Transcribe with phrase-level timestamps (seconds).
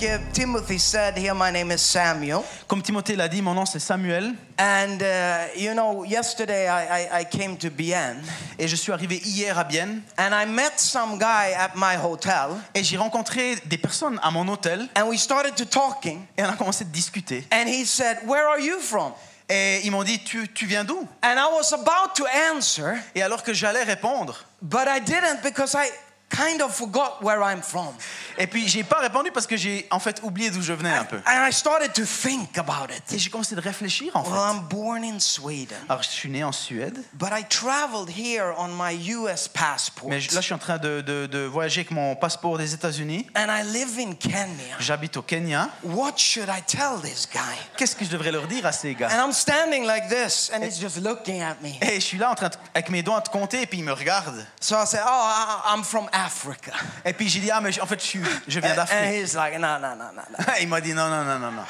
[0.00, 2.44] Like Timothy said here, my name is Samuel.
[2.68, 4.32] Comme Timothée l'a dit, mon nom c'est Samuel.
[4.56, 8.22] And, uh, you know, yesterday I, I, I came to Bienne.
[8.60, 10.02] Et je suis arrivé hier à Bienne.
[10.16, 12.50] And I met some guy at my hotel.
[12.74, 14.88] Et j'ai rencontré des personnes à mon hôtel.
[14.96, 16.24] And we started to talking.
[16.36, 17.44] Et on a commencé de discuter.
[17.50, 19.12] and he said, Where are you from?
[19.48, 21.08] Et ils m'ont dit, tu, tu viens d'où?
[21.24, 25.74] And I was about to answer, Et alors que j'allais répondre, but I didn't because
[25.74, 25.88] I
[26.30, 27.94] kind of forgot where I'm from.
[28.36, 31.04] et puis j'ai pas répondu parce que j'ai en fait oublié d'où je venais un
[31.04, 31.16] peu.
[31.26, 33.02] And I started to think about it.
[33.12, 34.38] Et j'ai commencé de réfléchir en Well, fait.
[34.58, 38.68] I'm born in Sweden, Alors je suis né en Suède, but I traveled here on
[38.68, 40.08] my US passport.
[40.08, 43.26] mais là je suis en train de, de- de voyager avec mon passeport des États-Unis.
[43.34, 44.76] And I live in Kenya.
[44.78, 45.70] J'habite au Kenya.
[45.82, 47.38] What should I tell this guy?
[47.76, 49.08] Qu'est-ce que je devrais leur dire à ces gars?
[49.10, 51.70] And I'm standing like this, and he's just looking at me.
[51.82, 53.84] Et je suis là en train de- avec mes doigts de compter et puis ils
[53.84, 54.46] me regardent.
[54.60, 56.72] So I said, Oh, I, I'm from Africa.
[57.04, 59.22] Et puis j'ai dit ah mais en fait je, suis, je viens And, and d'Afrique.
[59.24, 60.44] he's like, No, no, no, no, no.
[60.60, 61.64] Il m'a dit non non non non non.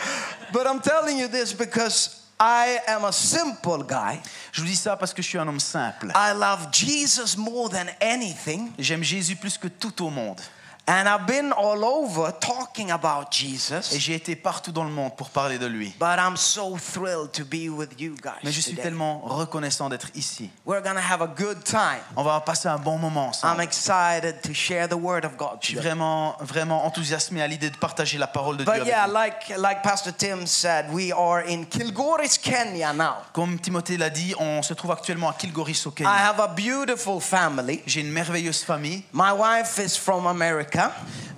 [0.52, 4.20] But I'm telling you this because I am a simple guy.
[4.52, 6.12] Je vous dis ça parce que je suis un homme simple.
[6.14, 8.70] I love Jesus more than anything.
[8.78, 10.40] J'aime Jésus plus que tout au monde.
[10.90, 15.28] And I've been all over talking about Et j'ai été partout dans le monde pour
[15.28, 15.94] parler de lui.
[16.00, 18.84] But I'm so thrilled to be with you Mais je suis today.
[18.84, 20.48] tellement reconnaissant d'être ici.
[20.64, 22.00] We're going to have a good time.
[22.16, 23.60] On va passer un bon moment I'm ensemble.
[23.64, 25.58] excited to share the word of God.
[25.60, 29.06] Je suis vraiment, vraiment enthousiasmé à l'idée de partager la parole de Dieu But yeah,
[29.06, 29.12] vous.
[29.12, 33.16] like like Pastor Tim said, we are in Kilgoris, Kenya now.
[33.34, 36.10] Comme Timothée l'a dit, on se trouve actuellement à Kilgoris au I Kenya.
[36.10, 37.82] have a beautiful family.
[37.86, 39.02] J'ai une merveilleuse famille.
[39.12, 40.77] My wife is from America.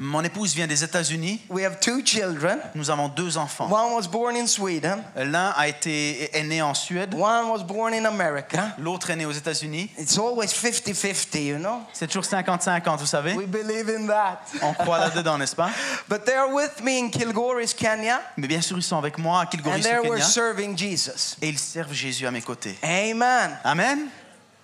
[0.03, 1.43] Mon épouse vient des États-Unis.
[1.51, 2.59] We have two children.
[2.75, 3.69] Nous avons deux enfants.
[3.71, 5.03] One was born in Sweden.
[5.15, 8.75] L'un a été est né en Suède, One was born in America.
[8.79, 9.91] l'autre est né aux États-Unis.
[9.99, 11.83] It's always 50-50, you know?
[11.93, 13.35] C'est toujours 50-50, vous savez?
[13.35, 14.41] We believe in that.
[14.63, 15.69] On croit là-dedans, n'est-ce pas?
[16.09, 19.43] But they're with me in Kilgoris, Kenya, Mais bien sûr, ils sont avec moi à
[19.43, 20.25] and Kilgoris au we're Kenya.
[20.25, 21.37] serving Jesus.
[21.43, 22.79] Et ils servent Jésus à mes côtés.
[22.83, 23.59] Amen.
[23.65, 24.09] Amen.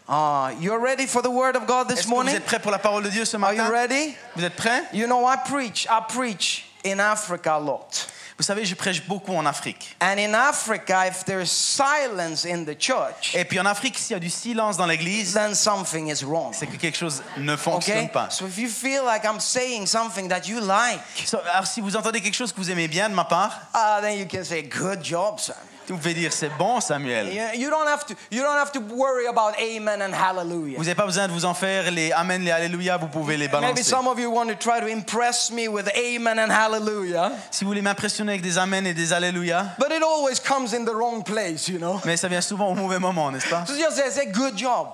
[0.08, 2.34] Uh, you're ready for the word of God this que vous morning?
[2.36, 3.70] êtes prêts pour la parole de Dieu ce Are you matin?
[3.72, 4.14] ready?
[4.36, 4.82] Vous êtes prêts?
[4.92, 5.86] You know, I preach.
[5.90, 8.06] I preach in Africa a lot.
[8.38, 9.96] Vous savez, je prêche beaucoup en Afrique.
[10.00, 14.16] And in Africa, if there's silence in the church, Et puis en Afrique, s'il y
[14.16, 16.52] a du silence dans l'église, then something is wrong.
[16.52, 18.08] c'est que quelque chose ne fonctionne Okay?
[18.12, 18.28] pas.
[18.30, 21.96] So if you feel like I'm saying something that you like, So, Alors si vous
[21.96, 24.62] entendez quelque chose que vous aimez bien de ma part, uh, then you can say,
[24.62, 25.54] "Good job, son."
[25.92, 27.26] Vous pouvez dire c'est bon Samuel.
[27.28, 28.14] You, you don't have to.
[28.30, 30.76] You don't have to worry about amen and hallelujah.
[30.78, 33.48] Vous n'avez pas besoin de vous en faire les amen, les alléluia, vous pouvez les
[33.48, 33.82] Maybe balancer.
[33.82, 37.70] some of you want to try to impress me with amen and hallelujah, Si vous
[37.70, 41.22] voulez m'impressionner avec des amen et des alléluia, but it always comes in the wrong
[41.22, 42.00] place, you know.
[42.04, 43.64] mais ça vient souvent au mauvais moment, n'est-ce pas?
[43.66, 44.88] So just say, "Good job."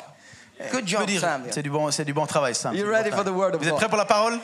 [0.70, 1.50] Good Je peux job, Samuel.
[1.52, 2.74] c'est du bon, c'est du bon travail, Sam.
[2.76, 3.78] You ready for the word of Vous êtes God?
[3.80, 4.38] prêts pour la parole?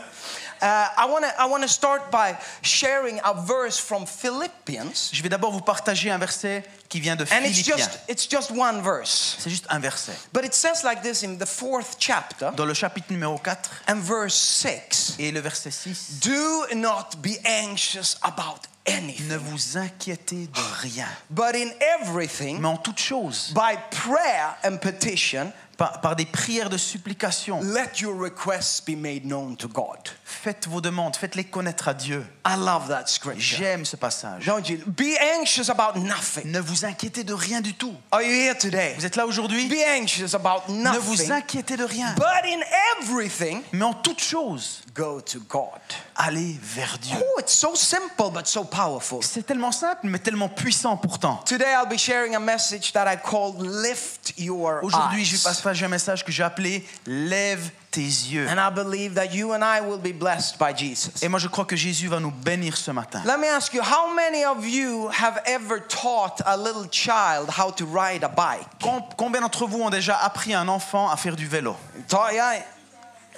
[0.60, 1.30] Uh, I want to.
[1.40, 6.10] I want to start by sharing a verse from Philippians, Je vais d'abord vous partager
[6.10, 7.76] un verset qui vient de and it's Philippiens.
[7.76, 10.12] just it's just one verse, C'est juste un verset.
[10.32, 13.96] but it says like this in the fourth chapter Dans le chapitre numéro 4 and
[14.00, 15.14] verse six.
[15.18, 21.54] et le verset 6, Do not be anxious about ne vous inquiétez de rien, but
[21.54, 21.68] in
[22.00, 27.60] everything, mais en toute chose, by prayer and petition, par, par des prières de supplication,
[27.62, 30.10] let your requests be made known to God.
[30.24, 32.26] faites vos demandes, faites-les connaître à Dieu.
[32.46, 33.58] I love that scripture.
[33.58, 34.44] J'aime ce passage.
[34.44, 34.78] Don't you?
[34.86, 36.50] Be anxious about nothing.
[36.50, 37.94] Ne vous inquiétez de rien du tout.
[38.10, 38.94] Are you here today?
[38.98, 39.68] Vous êtes là aujourd'hui?
[39.68, 42.60] Be anxious about Ne vous nothing, inquiétez de rien, but in
[43.00, 45.80] everything, mais en toute chose, go to God.
[46.16, 47.16] allez vers Dieu.
[47.20, 49.20] Oh, it's so simple but so powerful.
[49.22, 51.36] C'est tellement simple, mais tellement puissant pourtant.
[51.46, 55.84] Today I'll be sharing a message that I called Lift Your Aujourd'hui, je vais Partager
[55.84, 58.46] un message que j'ai appelé Lève tes yeux.
[58.48, 61.22] And I believe that you and I will be blessed by Jesus.
[61.22, 63.20] Et moi, je crois que Jésus va nous bénir ce matin.
[63.26, 67.70] Let me ask you, how many of you have ever taught a little child how
[67.72, 68.66] to ride a bike?
[68.82, 71.76] Com- Combien d'entre vous ont déjà appris un enfant à faire du vélo?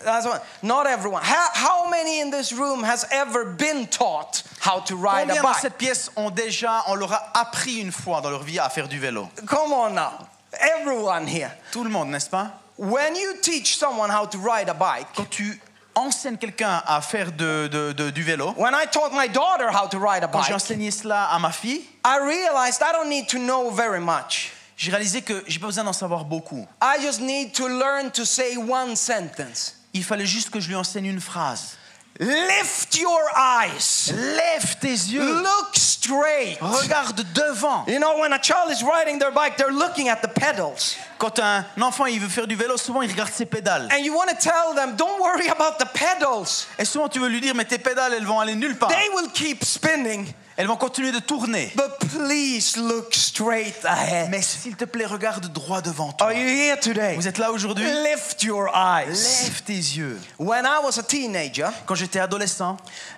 [0.03, 0.41] That's one.
[0.62, 1.23] Not everyone.
[1.23, 5.43] How, how many in this room has ever been taught how to ride Combien a
[5.43, 5.61] dans bike?
[5.61, 8.88] cette pièce ont déjà, on leur a appris une fois dans leur vie à faire
[8.88, 9.29] du vélo?
[9.47, 10.12] Come on now.
[10.58, 11.50] Everyone here.
[11.73, 12.61] Tout le monde, n'est-ce pas?
[12.79, 15.61] When you teach someone how to ride a bike, Quand tu
[15.94, 19.87] enseignes quelqu'un à faire de- de- de- du vélo, when I taught my daughter how
[19.88, 23.08] to ride a quand j'ai bike, enseigné cela à ma fille, I realized I don't
[23.08, 24.52] need to know very much.
[24.76, 26.67] j'ai réalisé que j'ai pas besoin d'en savoir beaucoup.
[26.82, 29.76] I just need to learn to say one sentence.
[29.93, 31.76] Il fallait juste que je lui enseigne une phrase.
[32.19, 34.12] Lift your eyes.
[34.15, 35.43] Lève tes yeux.
[35.43, 36.59] Look straight.
[36.61, 37.87] Regarde devant.
[37.87, 40.97] You know, when a child is riding their bike, they're looking at the pedals.
[41.19, 43.89] Quand un enfant il veut faire du vélo, souvent il regarde ses pédales.
[43.91, 46.67] And you want to tell them, don't worry about the pedals.
[46.79, 48.91] Et souvent tu veux lui dire, mais tes pédales, elles vont aller nulle part.
[48.91, 50.27] They will keep spinning.
[50.61, 51.73] Elles vont continuer de tourner.
[51.75, 54.29] But please look straight ahead.
[54.29, 56.27] Mais s'il te plaît, regarde droit devant toi.
[56.27, 57.15] Are you here today?
[57.17, 57.83] Vous êtes là aujourd'hui?
[57.83, 59.45] Lift your eyes.
[59.45, 60.21] Lève tes yeux.
[60.39, 62.77] When I was a teenager, Quand j'étais adolescent,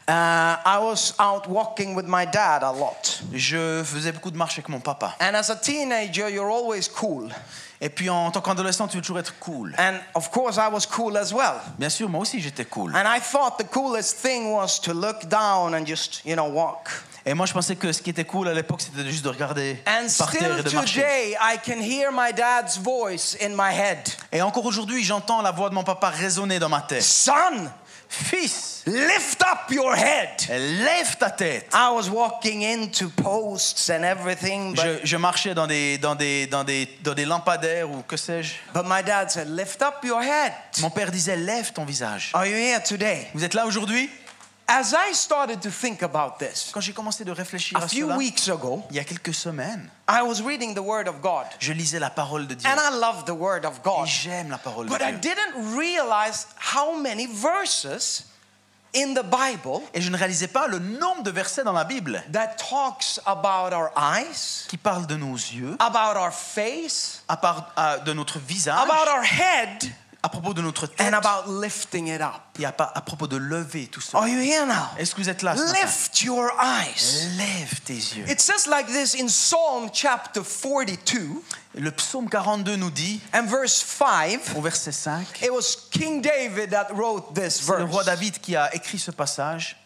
[0.08, 3.22] uh, I was out walking with my dad a lot.
[3.32, 5.16] je faisais beaucoup de marches avec mon papa.
[5.20, 7.28] And as a teenager, you're always cool.
[7.80, 9.74] Et puis en tant qu'adolescent, tu veux toujours être cool.
[9.80, 11.54] And of course, I was cool as well.
[11.76, 12.94] Bien sûr, moi aussi j'étais cool.
[12.94, 16.88] And I thought the coolest thing was to look down and just, you know, walk.
[17.24, 19.78] Et moi je pensais que ce qui était cool à l'époque, c'était juste de regarder
[19.86, 21.00] And par terre et still de marcher.
[21.02, 23.98] today, I can hear my dad's voice in my head.
[24.32, 27.02] Et encore aujourd'hui, j'entends la voix de mon papa résonner dans ma tête.
[27.02, 27.32] Son,
[28.08, 30.28] Fils, lift up your head.
[30.50, 31.66] lève ta tête.
[31.72, 36.46] I was walking into posts and everything, but, Je, je marchais dans des, dans, des,
[36.46, 38.52] dans, des, dans des lampadaires ou que sais-je.
[38.74, 40.52] but my dad said, lift up your head.
[40.80, 42.32] Mon père disait lève ton visage.
[42.34, 43.28] Are you here today?
[43.32, 44.10] Vous êtes là aujourd'hui?
[44.68, 48.06] As I started to think about this Quand j'ai commencé de réfléchir a à few
[48.06, 51.46] cela, weeks ago, il y a quelques semaines, I was reading the Word of God.
[51.58, 52.68] je lisais la parole de Dieu.
[52.70, 54.06] And I love the Word of Et God.
[54.06, 55.34] j'aime la parole de But I Dieu.
[55.34, 58.24] didn't realize how many verses
[58.94, 62.22] in the Bible Et je ne réalisais pas le nombre de versets dans la Bible
[62.32, 67.72] that talks about our eyes, qui parlent de nos yeux, about our face, à part,
[67.76, 69.92] à- de notre visage, about our head,
[70.24, 72.34] à propos de notre tête and about lifting it up.
[72.58, 74.18] et à, à propos de lever tout ça.
[74.18, 74.86] Are you here now?
[74.98, 77.36] Est-ce que vous êtes là ce matin Lift your eyes.
[77.36, 78.28] Lève tes yeux.
[78.30, 81.42] It says like this in Psalm chapter 42
[81.74, 84.40] Le psaume 42 nous dit, and verse 5.
[84.56, 88.06] au verset 5, It was King David that wrote this c'est le roi verse.
[88.06, 89.76] David qui a écrit ce passage.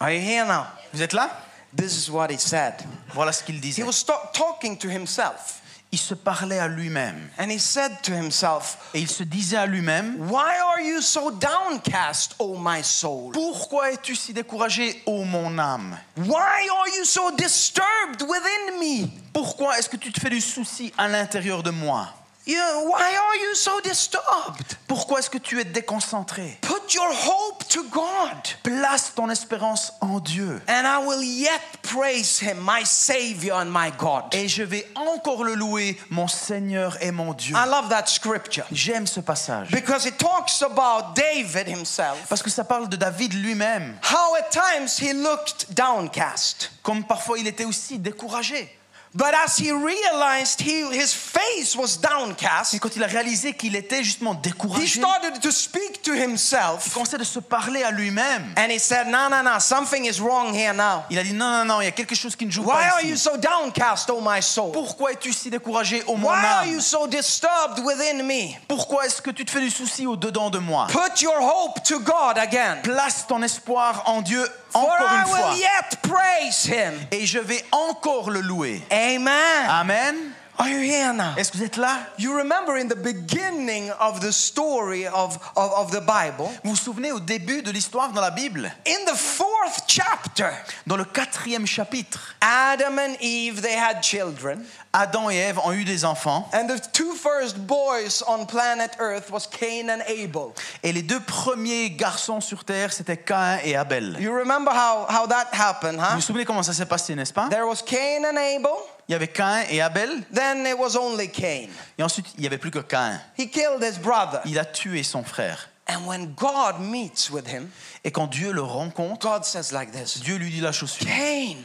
[0.00, 0.64] Are you here now?
[0.94, 1.30] Vous êtes là
[1.76, 2.74] This is what he said.
[3.12, 3.82] Voilà ce qu'il He disait.
[3.82, 5.60] was ta- talking to himself
[5.96, 7.30] Il se parlait à lui-même.
[7.38, 11.30] and he said to himself, Et il se disait à lui-même, Why are you so
[11.30, 13.32] downcast, O my soul?
[13.32, 15.96] Pourquoi es-tu si découragé, ô mon âme?
[16.18, 19.08] Why are you so disturbed within me?
[19.32, 22.12] Pourquoi est-ce que tu te fais du souci à l'intérieur de moi?
[22.48, 22.54] You,
[22.88, 24.76] why are you so disturbed?
[24.86, 26.58] Pourquoi est-ce que tu es déconcentré?
[26.62, 30.62] Put your hope to God, Place ton espérance en Dieu.
[30.68, 34.32] and I will yet praise him, my Savior and my God.
[34.32, 37.56] Et je vais encore le louer, mon Seigneur et mon Dieu.
[37.56, 39.72] I love that scripture J'aime ce passage.
[39.72, 43.98] because it talks about David himself, Parce que ça parle de David lui-même.
[44.04, 46.70] how at times he looked downcast.
[46.84, 48.72] Comme parfois il était aussi découragé.
[49.16, 53.74] But as he realized he, his face was downcast, Et quand il a réalisé qu'il
[53.74, 57.90] était justement he découragé, started to speak to il himself commençait de se parler à
[57.90, 58.52] lui-même.
[58.58, 61.04] and he said, No, no, no, something is wrong here now.
[61.08, 62.72] Il a dit non, non, non, il y a quelque chose qui ne joue Why
[62.72, 63.22] pas are you ici.
[63.24, 64.72] so downcast, oh my soul?
[64.72, 68.54] Pourquoi es-tu si découragé, ô mon Why are you so disturbed within me?
[68.68, 70.88] Pourquoi est-ce que tu te fais du souci au-dedans de moi?
[70.90, 72.82] Put your hope to God again.
[72.82, 75.50] Place ton espoir en Dieu encore I une fois.
[75.50, 76.94] will yet praise him.
[77.10, 78.82] Et je vais encore le louer.
[78.90, 79.68] Amen.
[79.68, 80.14] Amen.
[80.58, 81.34] Are you here now?
[81.36, 81.98] Est-ce que vous êtes là?
[82.18, 86.76] You remember in the beginning of the story of, of, of the Bible, Vous vous
[86.76, 88.72] souvenez au début de l'histoire dans la Bible?
[88.86, 90.50] In the fourth chapter,
[90.86, 94.64] Dans le quatrième chapitre, Adam and Eve, they had children.
[94.92, 96.48] Adam et Ève ont eu des enfants.
[96.54, 100.52] And the two first boys on planet Earth was Cain and Abel.
[100.82, 104.16] Et les deux premiers garçons sur terre, c'était Caïn et Abel.
[104.18, 106.14] You remember how, how that happened, Vous huh?
[106.14, 107.48] vous souvenez comment ça s'est passé, n'est-ce pas?
[107.50, 108.72] There was Cain and Abel,
[109.08, 111.68] Il y avait Caïn et Abel, then it was only Cain.
[111.96, 113.20] et ensuite il n'y avait plus que Caïn.
[113.38, 114.40] He killed his brother.
[114.44, 115.68] Il a tué son frère.
[115.88, 117.68] And when God meets with him,
[118.02, 121.16] Et quand Dieu le rencontre, God says like this Dieu lui dit la chose suivante.
[121.16, 121.56] Cain,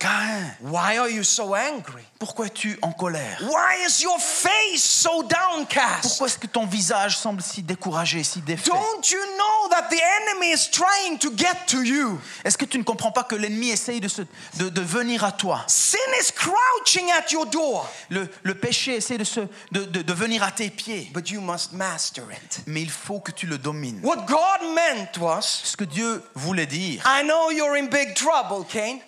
[0.00, 2.02] Caïn, why are you so angry?
[2.18, 3.38] pourquoi es-tu en colère?
[3.42, 6.02] Why is your face so downcast?
[6.02, 8.70] Pourquoi est-ce que ton visage semble si découragé, si défait?
[8.70, 12.18] Don't you know that the enemy is trying to get to you?
[12.44, 14.22] Est-ce que tu ne comprends pas que l'ennemi essaye de, se-
[14.56, 15.64] de, de venir à toi?
[15.66, 19.40] Sin is crouching at your door, le, le péché essaie de, se,
[19.72, 21.10] de, de- de venir à tes pieds.
[21.12, 22.60] but you must master it.
[22.66, 24.00] Mais il faut que tu le domines.
[24.02, 28.64] What God meant was, Ce que Dieu voulait dire, I know you're in big trouble,
[28.66, 28.98] Cain.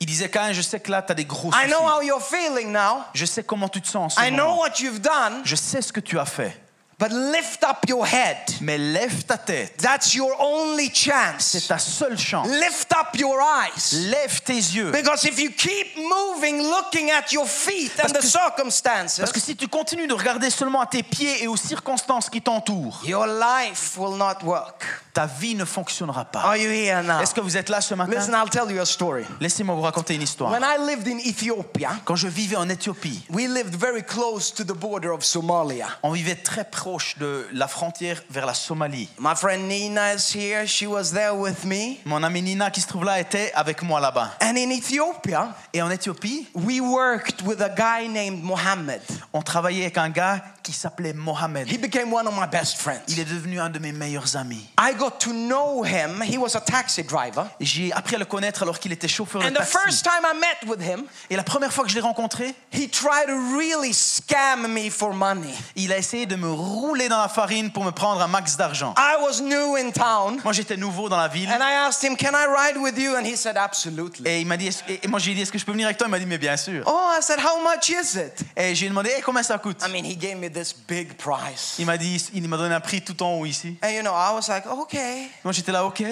[0.00, 1.90] Il disait Caïn, je sais que là, tu as des gros I know soucis.
[1.96, 3.04] how you're feeling now.
[3.14, 4.58] Je sais comment tu te sens en ce I know moment.
[4.60, 6.61] what you've done, Je sais ce que tu as fait.
[7.02, 8.36] But lift up your head.
[8.60, 9.76] Mais lève ta tête.
[9.78, 11.66] That's your only C'est chance.
[11.66, 12.46] ta seule chance.
[12.46, 13.92] Lift up your eyes.
[14.08, 14.92] Lève tes yeux.
[14.92, 19.56] Because if you keep moving, looking at your feet and the circumstances, Parce que si
[19.56, 23.98] tu continues de regarder seulement à tes pieds et aux circonstances qui t'entourent, your life
[23.98, 24.84] will not work.
[25.12, 26.40] ta vie ne fonctionnera pas.
[26.40, 27.20] Are you here now?
[27.20, 28.12] Est-ce que vous êtes là ce matin?
[28.12, 29.24] Listen, I'll tell you a story.
[29.40, 30.52] Laissez-moi vous raconter une histoire.
[30.52, 34.62] When I lived in Ethiopia, Quand je vivais en Éthiopie, we lived very close to
[34.62, 35.88] the border of Somalia.
[36.04, 39.08] on vivait très proche de la frontière vers la Somalie.
[39.18, 40.66] My friend Nina is here.
[40.66, 41.98] She was there with me.
[42.04, 44.32] Mon amie Nina qui se trouve là était avec moi là-bas.
[44.42, 49.00] And in Ethiopia, Et en Éthiopie, we worked with a guy named Mohammed.
[49.32, 51.68] on travaillait avec un gars qui s'appelait Mohamed.
[51.70, 53.02] He became one of my best friends.
[53.08, 54.68] Il est devenu un de mes meilleurs amis.
[54.78, 56.22] I got to know him.
[56.22, 57.46] He was a taxi driver.
[57.60, 59.72] J'ai appris à le connaître alors qu'il était chauffeur de And the taxi.
[59.78, 62.88] first time I met with him, Et la première fois que je l'ai rencontré, he
[62.88, 65.54] tried to really scam me for money.
[65.76, 66.48] il a essayé de me
[66.82, 68.94] rouler dans la farine pour me prendre un max d'argent.
[68.98, 70.40] I was new in town.
[70.42, 71.48] Moi, j'étais nouveau dans la ville.
[71.48, 73.14] And I asked him, Can I ride with you?
[73.16, 74.28] And he said, Absolutely.
[74.28, 75.96] Et il m'a dit, est-ce- et moi j'ai dit, est-ce que je peux venir avec
[75.98, 76.08] toi?
[76.08, 76.82] Il m'a dit, mais bien sûr.
[76.86, 78.44] Oh, I said, How much is it?
[78.56, 79.80] Et j'ai demandé, Hey, combien ça coûte?
[79.86, 81.76] I mean, he gave me this big price.
[81.78, 83.76] Il m'a dit, il m'a donné un prix tout en haut ici.
[83.82, 85.28] And you know, I was like, Okay.
[85.44, 86.02] Moi j'étais là, ok.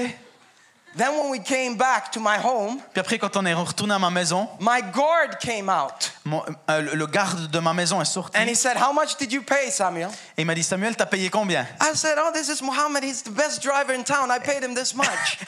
[0.96, 3.98] Then when we came back to my home, Puis après, quand on est retourné à
[4.00, 6.10] ma maison, my guard came out.
[6.24, 8.36] mon- euh, le- le garde de ma maison est sorti.
[8.36, 10.08] And he said, How much did you pay, Samuel?
[10.36, 11.64] Et il m'a dit, Samuel, t'as payé combien?
[11.80, 13.04] I said, Oh, this is Muhammad.
[13.04, 14.30] He's the best driver in town.
[14.30, 15.06] I paid him this much.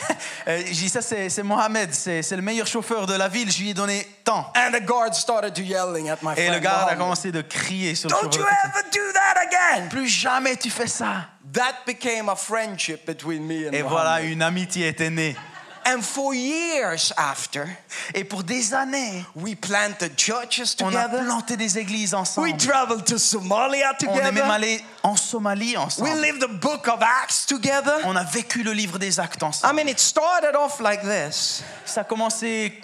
[0.49, 3.49] Euh, J'ai dit, ça c'est c'est Mohamed, c'est c'est le meilleur chauffeur de la ville,
[3.53, 4.53] je lui ai donné tant.
[4.57, 6.63] and the guard started to yelling at my Et le friend.
[6.65, 8.49] garde a commencé de crier sur le Don't you chauffeur.
[8.51, 8.79] de taxi.
[8.81, 9.41] ever do that
[9.79, 9.89] again?
[9.89, 11.27] Plus jamais tu fais ça.
[11.53, 15.37] That became a friendship between me and Et voilà, une amitié était née.
[15.85, 17.67] And for years after,
[18.15, 21.25] Et pour des années, we planted churches on a together.
[21.25, 22.47] planté des églises ensemble.
[22.53, 24.51] We traveled to Somalia On est même together.
[24.53, 26.21] allé en Somalie We ensemble.
[26.21, 27.97] lived the book of Acts together.
[28.05, 29.75] On a vécu le livre des actes I ensemble.
[29.75, 32.81] mean, it started off like this, Ça a commencé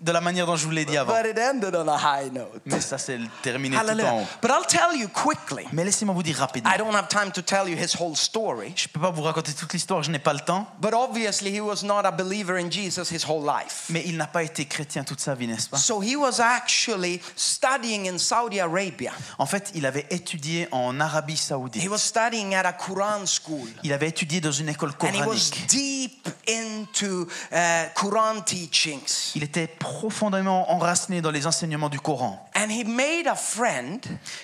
[0.00, 1.12] de la manière dont je vous l'ai dit avant.
[1.12, 2.60] but it ended on a high note.
[2.66, 4.14] Mais ça, c'est terminé tout en Hallelujah.
[4.14, 4.26] haut.
[4.40, 5.66] But I'll tell you quickly.
[5.72, 6.70] Mais laissez-moi vous dire rapidement.
[6.74, 9.22] I don't have time to tell you his whole story, Je ne peux pas vous
[9.22, 10.66] raconter toute l'histoire, je n'ai pas le temps.
[10.80, 13.84] but obviously he was not a believer in Jesus his whole life.
[13.90, 15.76] Mais il n'a pas été chrétien toute sa vie, n'est-ce pas?
[15.76, 19.12] So he was actually studying in Saudi Arabia.
[19.38, 21.88] En fait, il avait étudié en Arabie He Saoudite.
[21.90, 23.68] was studying at a Quran school.
[23.82, 25.66] Il avait étudié dans une école And he was coranique.
[25.68, 29.32] deep into uh, Quran teachings.
[29.34, 32.48] Il était profondément enraciné dans les enseignements du Coran.
[32.56, 34.00] And he made a friend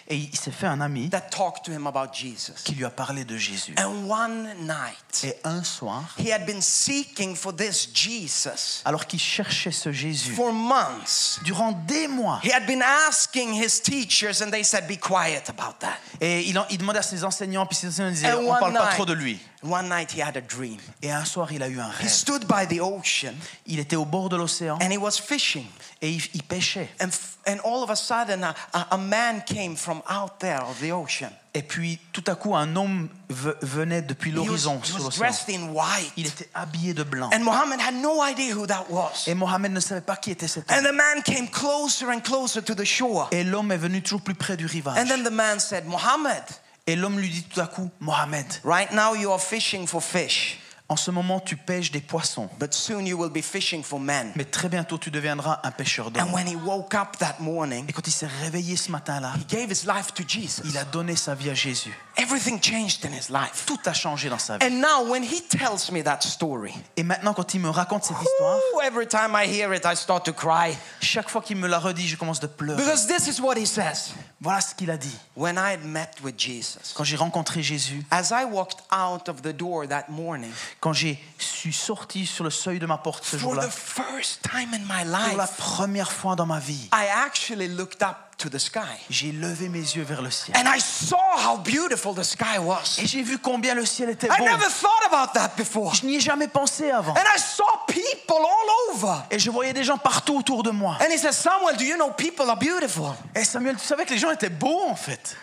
[0.09, 2.55] Et il s'est fait un ami that talked to him about Jesus.
[2.65, 3.75] qui lui a parlé de Jésus.
[3.79, 9.21] And one night, Et un soir, he had been seeking for this Jesus alors qu'il
[9.21, 11.41] cherchait ce Jésus, for months.
[11.45, 15.79] durant des mois, He had been asking his teachers, and they said, Be quiet about
[15.81, 15.97] that.
[16.21, 18.59] et il, en- il demandait à ses enseignants, puis ses enseignants disaient, And on ne
[18.59, 19.39] parle pas night- trop de lui.
[19.63, 20.79] One night, he had a dream.
[21.03, 22.09] Et un soir, il a eu un He rêve.
[22.11, 23.35] stood by the ocean
[23.67, 25.67] Il était au bord de l'océan and he was fishing.
[26.03, 26.89] et il, il pêchait.
[27.01, 27.09] And,
[27.47, 28.55] and all of a sudden, a,
[28.91, 31.31] a, man came from out there of the ocean.
[31.55, 35.19] Et puis, tout à coup, un homme ve- venait depuis He l'horizon he sur l'océan.
[35.21, 36.13] dressed in white.
[36.19, 37.31] Il était habillé de blanc.
[37.33, 39.25] And Muhammad had no idea who that was.
[39.27, 40.85] Et Mohamed ne savait pas qui était cet And homme.
[40.85, 43.29] the man came closer and closer to the shore.
[43.33, 45.09] Et l'homme est venu toujours plus près du And rivage.
[45.09, 46.43] then the man said, Muhammad,
[46.89, 50.61] Et l'homme lui dit tout à coup, Mohamed, right now you are fishing for fish,
[50.89, 52.49] en ce moment, tu pêches des poissons.
[52.61, 54.33] but soon you will be fishing for men.
[54.37, 56.33] Mais très bientôt, tu deviendras un pêcheur And d'hommes.
[56.33, 59.71] when he woke up that morning, Et quand il s'est réveillé ce matin-là, he gave
[59.71, 60.63] his life to Jesus.
[60.65, 61.93] il a donné sa vie à Jésus.
[62.19, 63.65] Everything changed in his life.
[63.67, 64.65] Tout a changé dans sa vie.
[64.67, 68.17] And now, when he tells me that story, Et maintenant, quand il me raconte cette
[68.23, 70.75] histoire, ooh, every time I hear it, I start to cry.
[71.03, 72.83] chaque fois qu'il me la redit, je commence de pleurer.
[72.83, 74.13] Because this is what he says.
[74.41, 75.15] Voilà ce qu'il a dit.
[75.37, 79.43] When I had met with Jesus, Quand j'ai rencontré Jésus, as I walked out of
[79.43, 80.53] the door that morning,
[80.87, 84.41] quand j'ai suis sorti sur le seuil de ma porte ce for jour-là, the first
[84.43, 88.26] time in my pour la life, première fois dans ma vie, I actually looked up
[88.39, 88.81] to the sky.
[89.09, 90.57] j'ai levé mes yeux vers le ciel.
[90.57, 92.99] And I saw how beautiful the sky was.
[92.99, 94.45] Et j'ai vu combien le ciel était I beau.
[94.45, 95.95] never thought about that before.
[95.95, 97.13] Je n'y ai jamais pensé avant.
[97.15, 99.23] And I saw people all over.
[99.31, 100.99] Et je voyais des gens partout autour de moi.
[101.01, 103.15] And he said, Samuel, do you know people are beautiful?
[103.35, 105.37] Et Samuel, tu savais que les gens étaient beaux en fait.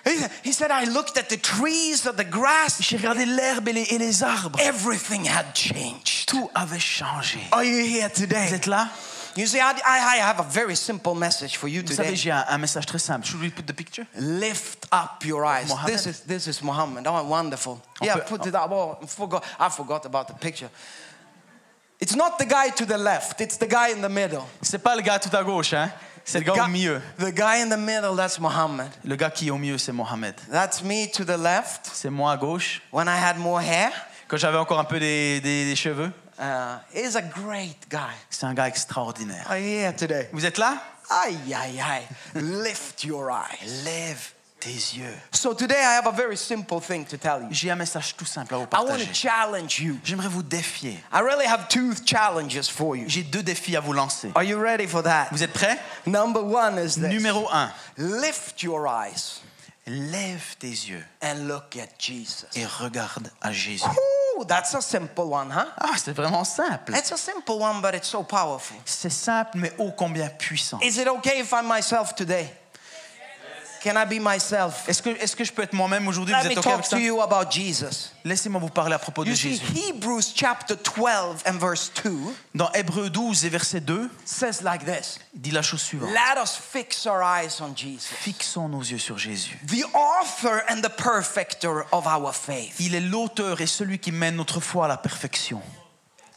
[0.45, 2.77] He said, I looked at the trees, at the grass.
[2.79, 4.59] J'ai regardé l'herbe et les, et les arbres.
[4.59, 6.27] Everything had changed.
[6.27, 7.39] Tout avait changé.
[7.51, 8.53] Are you here Vous today?
[8.53, 8.87] êtes là?
[9.35, 12.45] You see, I, I have a very simple message for you Vous savez, j'ai un,
[12.47, 13.25] un message très simple.
[13.25, 14.05] Should we put the picture?
[14.15, 15.67] Lift up your eyes.
[15.69, 15.91] Muhammad.
[15.93, 17.05] This is this is Muhammad.
[17.07, 17.81] Oh, wonderful.
[18.01, 18.69] On Yeah, peut- put it up.
[18.71, 19.43] Oh, I forgot.
[19.59, 20.69] I forgot about the picture.
[21.99, 23.39] It's not the guy to the left.
[23.41, 24.43] It's the guy in the middle.
[24.61, 25.89] C'est pas le gars tout à gauche, hein
[26.25, 27.01] C'est le gars au milieu.
[27.17, 28.89] the guy in the middle, that's Muhammad.
[29.05, 30.35] Le gars qui est au milieu, c'est Mohamed.
[30.51, 32.81] That's me to the left C'est moi à gauche.
[32.91, 33.91] when I had more hair.
[34.27, 36.11] Quand j'avais encore un peu des, des- des cheveux.
[36.39, 38.13] Uh, he's a great guy.
[38.29, 39.45] C'est un gars extraordinaire.
[39.51, 40.29] You here today?
[40.33, 40.77] Vous êtes là?
[41.09, 42.07] Aye, aye, aye.
[42.41, 43.83] Lift your eyes.
[43.83, 45.13] Lève tes yeux.
[45.31, 47.47] So today I have a very simple thing to tell you.
[47.51, 49.13] J'ai un message tout simple à vous I want to partager.
[49.13, 49.97] challenge you.
[50.05, 50.97] J'aimerais vous défier.
[51.11, 53.03] I really have two challenges for you.
[53.09, 54.31] J'ai deux défis à vous lancer.
[54.35, 55.27] Are you ready for that?
[55.31, 55.77] Vous êtes prêts?
[56.07, 57.09] Number one is this.
[57.09, 57.69] Numéro 1.
[57.97, 59.41] Lift your eyes
[59.85, 62.47] Lève tes yeux and look at Jesus.
[62.55, 63.83] et regarde à Jésus.
[64.37, 65.65] Ooh, that's a simple one, huh?
[65.77, 66.95] Ah, c'est vraiment simple.
[66.95, 68.77] It's a simple one, but it's so powerful.
[68.85, 70.79] C'est simple, mais ô combien puissant.
[70.81, 72.49] Is it okay if I'm myself today?
[73.83, 74.87] Can I be myself?
[74.87, 76.33] Est-ce que, je peux être moi-même aujourd'hui?
[76.33, 76.95] Vous Let me êtes OK avec talk ça?
[76.95, 78.11] to you about Jesus.
[78.23, 79.89] Laissez-moi vous parler à propos de You see, Jésus.
[79.89, 82.11] Hebrews chapter 12 and verse 2
[82.55, 86.11] Dans Hébreu 12 et verset 2, says like this il dit la chose suivante.
[86.11, 89.59] Let us fix our eyes on Jesus, Fixons nos yeux sur Jésus.
[89.67, 92.75] the author and the perfecter of our faith.
[92.79, 95.61] Il est l'auteur et celui qui mène notre foi à la perfection.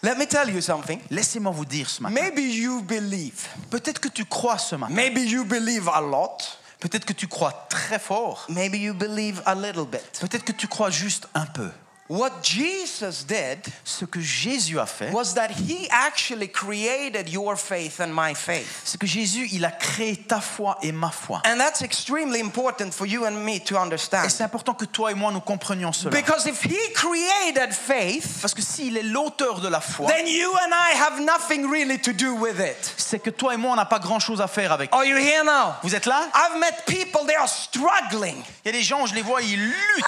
[0.03, 0.99] Let me tell you something.
[1.11, 2.15] Laissez-moi vous dire ce matin.
[2.15, 3.47] Maybe you believe.
[3.71, 4.93] Peut-être que tu crois ce matin.
[4.93, 6.59] Maybe you believe a lot.
[6.81, 8.47] Peut-être que tu crois très fort.
[8.49, 10.03] Maybe you believe a little bit.
[10.21, 11.71] Peut-être que tu crois juste un peu.
[12.09, 18.01] What Jesus did Ce que Jésus a fait, was that he actually created your faith
[18.01, 18.67] and my faith.
[18.85, 21.43] c'est que Jésus, il a créé ta foi et ma foi.
[21.45, 24.29] And that's extremely important for you and me to Et understand.
[24.29, 26.11] c'est important que toi et moi nous comprenions cela.
[26.17, 30.51] Because if he created faith, Parce que s'il est l'auteur de la foi, then you
[30.53, 32.95] and I have nothing really to do with it.
[32.97, 34.93] c'est que toi et moi, on n'a pas grand-chose à faire avec.
[34.93, 35.75] Are you here now?
[35.83, 38.37] Vous êtes là I've met people, they are struggling.
[38.65, 40.05] Il y a des gens, je les vois, ils luttent.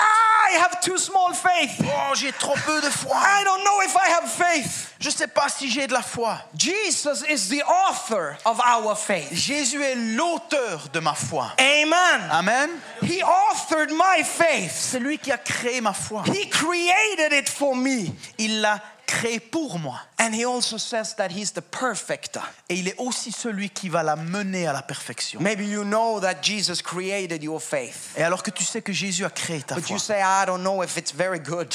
[0.51, 1.85] I have too small faith.
[1.89, 3.17] Oh, j'ai trop peu de foi.
[3.17, 4.95] I don't know if I have faith.
[5.01, 6.39] Je sais pas si j'ai de la foi.
[6.57, 9.33] Jesus is the author of our faith.
[9.33, 11.53] Jésus est l'auteur de ma foi.
[11.59, 12.31] Amen.
[12.31, 12.71] Amen.
[13.03, 14.73] He authored my faith.
[14.73, 16.25] C'est lui qui a créé ma foi.
[16.27, 18.13] He created it for me.
[18.39, 20.01] Il l'a créé pour moi.
[20.21, 22.41] And he also says that he's the perfecter.
[22.69, 25.41] Et il est aussi celui qui va la mener à la perfection.
[25.41, 28.11] Maybe you know that Jesus created your faith.
[28.17, 30.45] Et alors que tu sais que Jésus a créé ta But foi, you say, I
[30.45, 31.73] don't know if it's very good.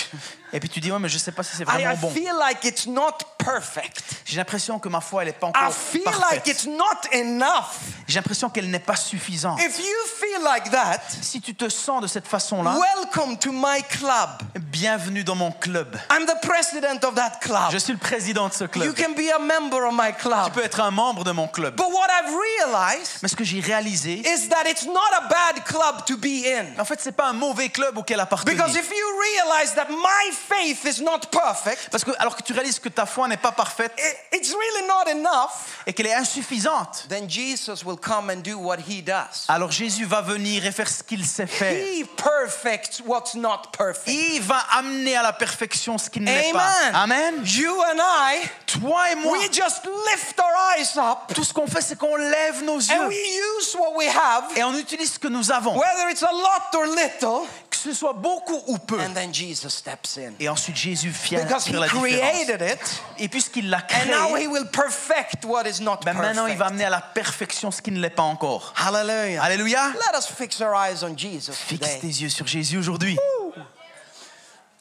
[0.51, 2.09] et puis tu dis, ouais, mais je sais pas si c'est I, I vraiment bon.
[2.11, 4.03] feel like it's not perfect.
[4.25, 6.47] J'ai l'impression que ma foi, elle n'est pas I encore feel like parfaite.
[6.47, 7.79] it's not enough.
[8.09, 9.59] J'ai l'impression qu'elle n'est pas suffisante.
[9.61, 9.85] If you
[10.19, 14.29] feel like that, Si tu te sens de cette façon-là, welcome to my club.
[14.59, 15.95] bienvenue dans mon club.
[16.11, 17.71] I'm the president of that club.
[17.71, 18.95] Je suis le président de ce You club.
[18.95, 20.51] can be a member of my Tu club.
[20.53, 21.75] peux être un membre de mon club.
[21.75, 25.63] But what I've realized Mais ce que j'ai réalisé, is that it's not a bad
[25.65, 26.79] club to be in.
[26.79, 28.55] en fait, c'est pas un mauvais club auquel appartenir.
[28.55, 32.53] Because if you realize that my faith is not perfect, Parce que alors que tu
[32.53, 35.51] réalises que ta foi n'est pas parfaite i- it's really not enough,
[35.85, 39.45] et qu'elle est insuffisante, then Jesus will come and do what he does.
[39.47, 41.73] alors Jésus va venir et faire ce qu'il sait faire.
[41.73, 44.07] He perfects what's not perfect.
[44.09, 46.59] Il va amener à la perfection ce qui ne l'est pas.
[46.93, 47.13] Amen.
[47.13, 47.43] Amen.
[47.45, 48.22] You and I,
[48.65, 52.15] Toi et moi, we just lift our eyes up tout ce qu'on fait, c'est qu'on
[52.15, 53.17] lève nos and yeux we
[53.59, 56.75] use what we have, et on utilise ce que nous avons, whether it's a lot
[56.77, 58.99] or little, que ce soit beaucoup ou peu.
[58.99, 60.33] and then Jesus steps in.
[60.39, 62.01] Et ensuite Jésus vient Because he la différence.
[62.01, 66.13] created it, Et puisqu'il l'a and now he créé, will perfect what is not ben
[66.13, 68.73] maintenant il va amener à la perfection ce qui ne l'est pas encore.
[68.77, 69.43] Hallelujah.
[69.43, 69.91] Alléluia.
[70.11, 73.17] Let us fix our eyes on Jesus Fixe tes yeux sur Jésus aujourd'hui.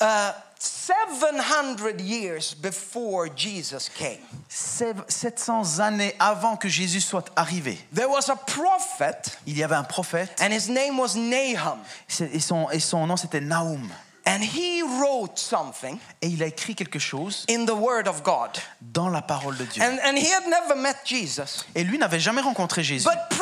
[0.00, 0.33] Uh,
[0.83, 4.18] 700 years before Jesus came,
[4.49, 9.77] Sev- 700 années avant que Jésus soit arrivé, there was a prophet, il y avait
[9.77, 11.79] un prophète and his name was Nahum.
[12.21, 13.88] et son, et son nom c'était Naoum.
[14.25, 18.51] And he wrote something Et il a écrit quelque chose in the Word of God.
[18.81, 19.83] dans la parole de Dieu.
[19.83, 21.64] And, and he had never met Jesus.
[21.75, 23.05] Et lui n'avait jamais rencontré Jésus.
[23.09, 23.37] But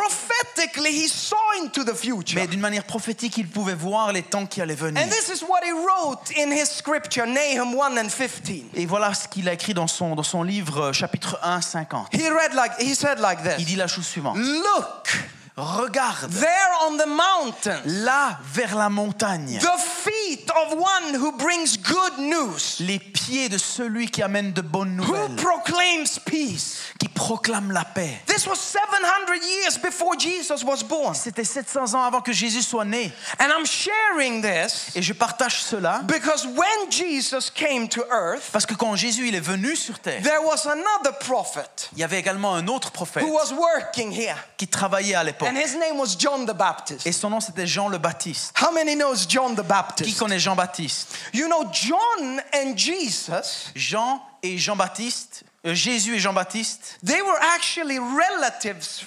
[0.54, 2.36] prophetically, he saw into the future.
[2.36, 5.02] Mais d'une manière prophétique, il pouvait voir les temps qui allaient venir.
[5.02, 8.64] And this is what he wrote in his scripture, Nahum 1 and 15.
[8.74, 12.08] Et voilà ce qu'il a écrit dans son, dans son livre euh, chapitre 1, 50.
[12.12, 14.36] He read like he said like Il dit la chose suivante.
[14.36, 15.08] Look,
[15.56, 21.76] Regarde, there on the mountain, là vers la montagne, the feet of one who brings
[21.76, 26.78] good news, les pieds de celui qui amène de bonnes who nouvelles, proclaims peace.
[26.98, 28.22] qui proclame la paix.
[28.26, 31.14] This was 700 years before Jesus was born.
[31.14, 33.12] C'était 700 ans avant que Jésus soit né.
[33.38, 38.66] And I'm sharing this Et je partage cela because when Jesus came to earth, parce
[38.66, 42.18] que quand Jésus il est venu sur terre, there was another prophet il y avait
[42.18, 44.36] également un autre prophète who was working here.
[44.56, 45.49] qui travaillait à l'époque.
[45.50, 47.04] And his name was John the Baptist.
[47.08, 48.56] Et son nom c'était Jean le Baptiste.
[48.56, 50.08] How many knows John the Baptist?
[50.08, 57.00] Qui connaît Jean-Baptiste You know, John and Jesus, Jean et Jean-Baptiste, euh, Jésus et Jean-Baptiste,
[57.04, 59.04] they were actually relatives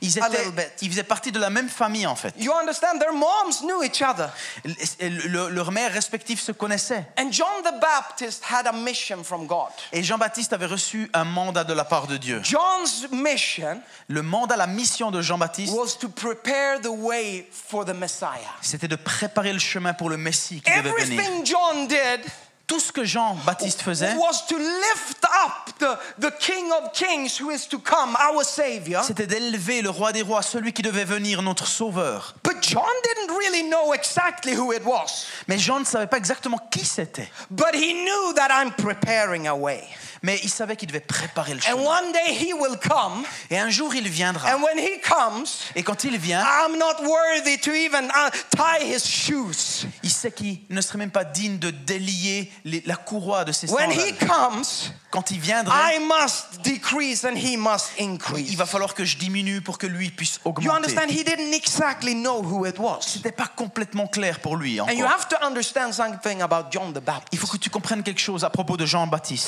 [0.00, 2.34] Ils, étaient- ils faisaient partie de la même famille en fait.
[2.38, 2.98] You understand?
[3.00, 4.28] Their moms knew each other.
[4.64, 7.04] Le- le- leurs mères respectives se connaissaient.
[7.18, 9.68] And John the Baptist had a mission from God.
[9.92, 12.40] Et Jean-Baptiste avait reçu un mandat de la part de Dieu.
[12.42, 17.94] John's mission Le mandat, la mission de Jean-Baptiste, was to prepare the way for the
[17.94, 18.26] Messiah.
[18.60, 21.20] c'était de préparer le chemin pour le Messie qui devait venir.
[21.20, 22.20] Everything John did
[22.66, 27.50] Tout ce que Jean-Baptiste faisait, was to lift up the, the King of Kings who
[27.50, 29.02] is to come, our Savior.
[29.04, 32.34] c'était d'élever le roi des rois, celui qui devait venir, notre sauveur.
[32.42, 35.26] But John didn't really know exactly who it was.
[35.46, 37.28] Mais Jean ne savait pas exactement qui c'était.
[37.50, 39.84] But he knew that I'm preparing a way.
[40.22, 41.82] Mais il savait qu'il devait préparer le And chemin.
[41.82, 43.24] one day he will come.
[43.50, 44.54] Et un jour, il viendra.
[44.54, 48.84] And when he comes, Et quand il vient, I'm not worthy to even uh, tie
[48.84, 49.86] his shoes.
[50.02, 53.70] il sait qu'il ne serait même pas digne de délier les- la courroie de ses
[53.70, 54.28] When he sandales.
[54.28, 54.64] comes,
[55.10, 58.50] Quand il viendra, I must decrease and he must increase.
[58.50, 60.70] il va falloir que je diminue pour que lui puisse You augmenter.
[60.76, 61.08] understand?
[61.10, 63.00] He didn't exactly know who it was.
[63.02, 65.10] C'était pas complètement clair pour lui And you encore.
[65.18, 67.40] have to understand something about John the Il Baptist.
[67.40, 68.86] faut que tu comprennes quelque chose à propos de.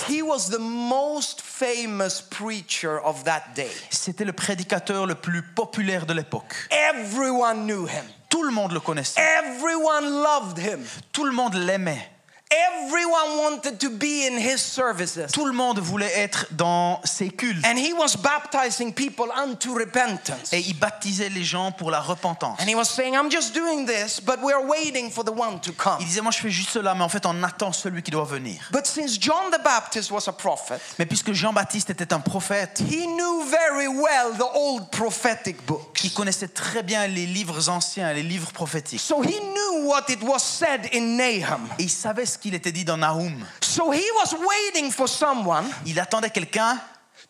[0.08, 3.70] He was the most famous preacher of that day.
[3.90, 6.54] C'était le prédicateur le plus populaire de l'époque.
[6.70, 8.04] Everyone knew him.
[8.28, 9.20] Tout le monde le connaissait.
[9.20, 10.84] Everyone loved him.
[11.12, 12.10] Tout le monde l'aimait.
[12.50, 15.30] Everyone wanted to be in his services.
[15.32, 17.62] Tout le monde voulait être dans ses cultes.
[17.66, 20.50] And he was baptizing people unto repentance.
[20.52, 22.58] Et il baptisait les gens pour la repentance.
[22.60, 25.72] And he was saying, I'm just doing this, but we're waiting for the one to
[25.72, 25.98] come.
[26.00, 28.24] Il disait, moi je fais juste cela, mais en fait on attend celui qui doit
[28.24, 28.62] venir.
[28.72, 33.06] But since John the Baptist was a prophet, Mais puisque Jean-Baptiste était un prophète, he
[33.06, 36.02] knew very well the old prophetic books.
[36.02, 39.00] il connaissait très bien les livres anciens, les livres prophétiques.
[39.00, 41.68] So he knew what it was said in Nahum.
[41.78, 43.44] Et il savait ce qu'il était dit dans Nahum.
[43.62, 46.78] So he was waiting for someone Il attendait quelqu'un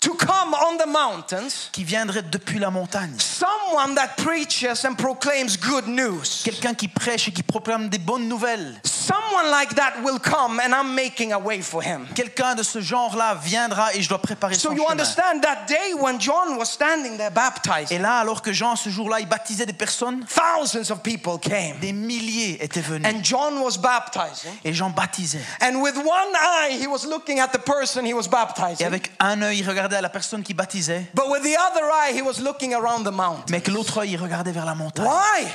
[0.01, 3.17] to come on the mountains, qui viendrait depuis la montagne.
[3.19, 6.43] someone that preaches and proclaims good news.
[6.45, 8.81] Quelqu'un qui prêche et qui proclame des bonnes nouvelles.
[8.85, 12.07] Someone like that will come, and I'm making a way for him.
[12.15, 14.93] Quelqu'un de ce genre-là viendra et je dois préparer So son you chemin.
[14.93, 18.91] understand that day when John was standing there Et baptizing, là, alors que Jean, ce
[18.91, 21.79] jour-là, il baptisait des personnes, thousands of people came.
[21.81, 23.07] des milliers étaient venus.
[23.07, 24.53] And John was baptizing.
[24.65, 25.41] Et Jean baptisait.
[25.61, 28.87] And with one eye, he was looking at the person he was Et baptizing.
[28.87, 32.17] avec un œil, il regardait à la personne qui baptisait, But with the other eye,
[32.17, 33.45] he was looking around the mountain.
[33.51, 35.07] mais avec l'autre œil, il regardait vers la montagne.
[35.07, 35.47] Why?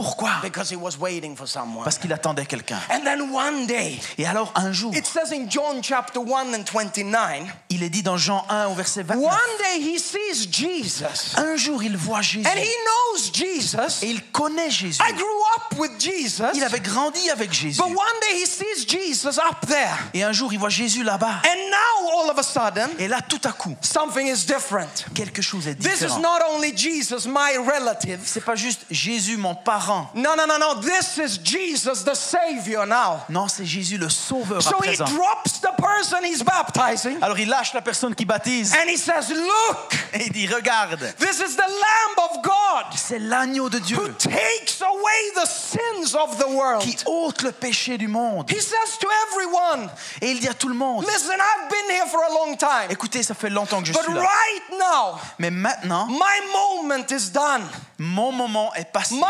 [0.00, 0.30] Pourquoi?
[0.42, 1.84] Because he was waiting for someone.
[1.84, 2.78] Parce qu'il attendait quelqu'un.
[2.90, 6.64] And then one day, Et alors, un jour, it says in John chapter 1 and
[6.64, 11.34] 29, il est dit dans Jean 1 au verset 29, one day he sees Jesus.
[11.36, 12.46] un jour, il voit Jésus.
[12.46, 14.02] And he knows Jesus.
[14.02, 15.02] Et il connaît Jésus.
[15.06, 15.26] I grew
[15.58, 16.44] up with Jesus.
[16.54, 17.76] Il avait grandi avec Jésus.
[17.78, 19.98] But one day he sees Jesus up there.
[20.14, 21.42] Et un jour, il voit Jésus là-bas.
[21.44, 25.04] And now all of a sudden, Et là, tout à coup, something is different.
[25.14, 26.20] quelque chose est This is différent.
[26.20, 28.20] not only Jesus, my relative.
[28.24, 29.89] C'est pas juste Jésus, mon parent.
[30.14, 30.80] No, no, no, no.
[30.80, 33.20] This is Jesus, the Savior now.
[33.28, 35.04] Non, c'est Jésus le Sauveur à So he présent.
[35.06, 39.30] drops the person he's baptizing Alors il lâche la personne qui baptise and he says,
[39.32, 43.84] Look, et il dit Regarde, this is the Lamb of God c'est l'agneau de who
[43.84, 46.82] Dieu takes away the sins of the world.
[46.82, 48.50] qui ôte le péché du monde.
[48.50, 52.06] He says to everyone, Et il dit à tout le monde Listen, I've been here
[52.06, 54.20] for a long time, Écoutez, ça fait longtemps que je but suis là.
[54.20, 56.18] right now, Mais maintenant, my
[56.52, 57.62] moment is done.
[57.98, 59.14] mon moment est passé.
[59.14, 59.20] My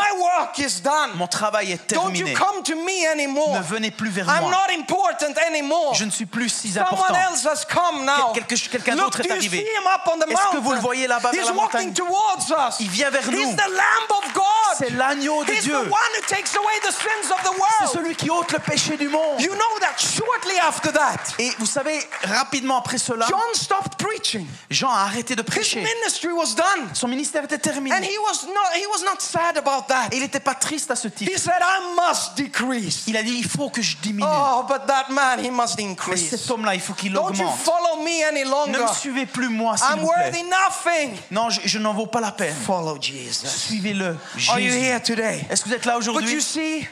[0.41, 1.11] work is done.
[1.17, 2.35] Mon travail est Don't you terminé.
[2.35, 3.55] come to me anymore.
[3.59, 4.51] Ne venez plus vers I'm moi.
[4.51, 5.95] not important anymore.
[5.95, 7.15] Je ne suis plus si Someone important.
[7.33, 8.33] else has come now.
[8.35, 9.59] Quel- quelqu'un d'autre est arrivé.
[9.59, 12.77] Est-ce que vous le voyez là-bas vers He's la walking montagne towards us.
[12.81, 13.57] Il vient vers He's nous.
[13.57, 14.45] the Lamb of God.
[14.79, 15.73] C'est l'agneau de He's Dieu.
[15.75, 17.93] the one who takes away the sins of the C'est world.
[17.93, 19.41] celui qui ôte le péché du monde.
[19.41, 24.47] You know that shortly after that, Et vous savez, rapidement après cela, John stopped preaching.
[24.71, 25.81] Jean a arrêté de His prêcher.
[25.83, 26.89] ministry was done.
[26.95, 27.95] Son ministère était terminé.
[27.97, 30.09] And he was not he was not sad about that.
[30.13, 33.03] Et il n'était pas triste à ce He said, I must decrease.
[33.07, 34.27] Il a dit, il faut que je diminue.
[34.31, 36.31] Oh, but that man, he must Mais increase.
[36.31, 37.59] cet homme-là, il faut qu'il Don't you augmente.
[37.59, 38.73] follow me any Ne longer?
[38.83, 40.25] me suivez plus moi, s'il I'm vous plaît.
[40.31, 41.17] worthy nothing.
[41.31, 42.55] Non, je, je n'en vaux pas la peine.
[42.65, 43.47] Follow Jesus.
[43.47, 44.17] Suivez-le,
[44.51, 44.79] Are you Jésus.
[44.85, 45.45] here today?
[45.51, 46.87] Est-ce que vous êtes là But you aujourd'hui see,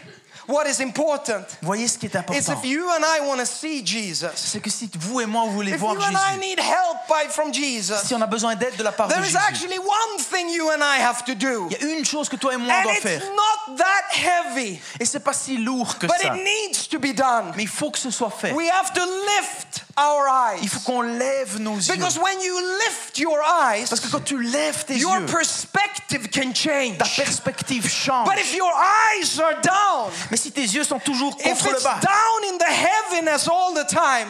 [0.49, 2.53] what is important Voyez ce qui est is important.
[2.53, 5.53] if you and I want to see Jesus, C'est que si vous et moi, vous
[5.53, 8.27] voulez if voir you and I Jésus, need help by, from Jesus, si on a
[8.27, 10.99] besoin d'aide de la part de there is Jésus, actually one thing you and I
[11.01, 11.69] have to do.
[11.71, 13.23] il y a une chose que toi et moi on And doit it's faire.
[13.35, 16.35] not that heavy, Et c'est pas si lourd que but ça.
[16.35, 17.53] it needs to be done.
[17.57, 18.53] Mais il faut que ce soit fait.
[18.53, 20.27] We have to lift our
[20.59, 20.69] Il eyes.
[20.69, 21.95] faut qu'on lève nos yeux.
[21.95, 26.29] Because when you lift your eyes, Parce que quand tu lèves tes your yeux, perspective
[26.33, 26.99] can change.
[26.99, 28.27] ta perspective change.
[28.29, 31.99] But if your eyes are down, Mais si tes yeux sont toujours contre le bas,
[32.01, 34.29] down in the heaviness all the time,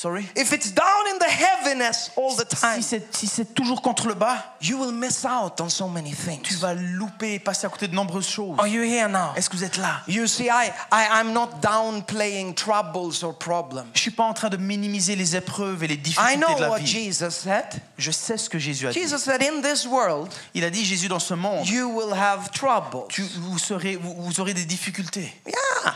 [0.00, 0.24] Sorry?
[0.36, 4.14] if it's down in the heaviness all the time, Si c'est si toujours contre le
[4.14, 6.60] bas, you will miss out on so many tu things.
[6.60, 8.54] vas louper et passer à côté de nombreuses choses.
[8.60, 9.32] Are you here now?
[9.34, 10.02] Est-ce que vous êtes là?
[10.06, 13.86] You see, I, I, I'm not downplaying troubles or problems.
[13.94, 16.60] Je suis pas en train de minimiser les épreuves et les I difficultés know de
[16.60, 16.86] la what vie.
[16.86, 17.64] Jesus said.
[17.96, 19.00] Je sais ce que Jésus a dit.
[19.00, 22.50] Jesus said, In this world, Il a dit Jésus dans ce monde, you will have
[22.52, 23.08] troubles.
[23.08, 25.34] tu, vous, serez, vous, vous aurez des difficultés.
[25.44, 25.94] Yeah,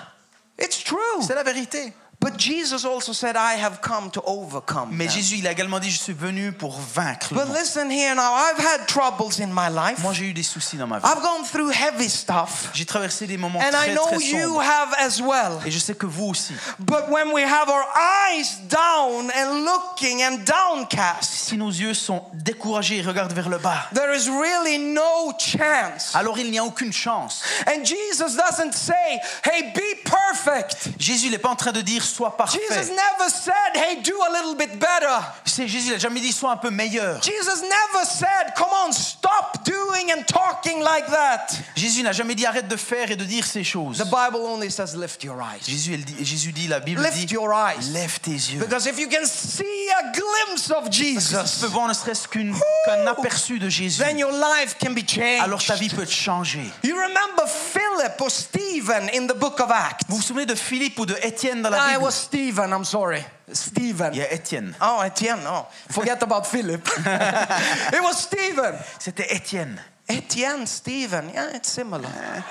[0.60, 0.98] it's true.
[1.24, 1.92] C'est la vérité.
[2.22, 4.90] But Jesus also said, I have come to overcome.
[4.92, 7.34] Mais them." Jésus, il a également dit, je suis venu pour vaincre.
[7.34, 9.98] But listen here now, I've had troubles in my life.
[9.98, 11.04] Moi, j'ai eu des soucis dans ma vie.
[11.04, 12.70] I've gone through heavy stuff.
[12.74, 14.62] J'ai traversé des moments And I très, know très you sombres.
[14.62, 15.58] have as well.
[15.66, 16.54] Et je sais que vous aussi.
[16.78, 17.84] But when we have our
[18.30, 23.58] eyes down and looking and downcast, Si nos yeux sont découragés et regardent vers le
[23.58, 26.14] bas, there is really no chance.
[26.14, 27.42] alors il n'y a aucune chance.
[27.66, 30.90] And Jesus doesn't say, hey, be perfect.
[30.98, 32.90] Jésus n'est pas en train de dire sois Jesus parfait.
[32.90, 35.20] never said, hey, do a little bit better.
[35.44, 37.22] C'est Jésus, n'a jamais dit sois un peu meilleur.
[37.22, 41.46] Jesus never said, come on, stop doing and talking like that.
[41.76, 43.98] Jésus n'a jamais dit arrête de faire et de dire ces choses.
[43.98, 45.62] The Bible only says, lift your eyes.
[45.66, 47.90] Jésus, elle dit, Jésus dit, la Bible Lift dit, your eyes.
[47.92, 48.58] lève tes yeux.
[48.58, 52.28] Because if you can see a glimpse of Si tu Jesus, peux voir ne serait-ce
[52.28, 55.02] qu'un aperçu de Jésus, then your life can be
[55.40, 55.96] alors ta vie changed.
[55.96, 56.70] peut changer.
[56.82, 60.04] You remember Philip or Stephen in the book of Acts?
[60.08, 62.01] Vous vous souvenez de Philippe ou de Étienne dans la Bible?
[62.02, 63.24] Was Stephen, I'm sorry.
[63.52, 64.14] Stephen.
[64.14, 64.74] Yeah, Étienne.
[64.80, 65.66] Oh, Etienne, oh.
[65.88, 66.86] Forget about Philip.
[66.98, 68.74] it was Stephen.
[68.98, 69.78] C'était Étienne.
[70.08, 71.30] Etienne, Stephen.
[71.32, 72.08] Yeah, it's similar.
[72.08, 72.42] Eh.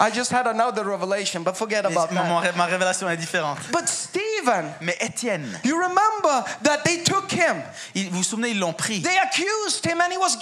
[0.00, 2.56] I just had another revelation, but forget Mais about that.
[2.56, 3.58] ma révélation est différente.
[3.70, 7.62] But Stephen, Mais Étienne, you remember that they took him.
[7.94, 9.00] il- vous vous souvenez, ils l'ont pris.
[9.02, 10.36] They accused him and he was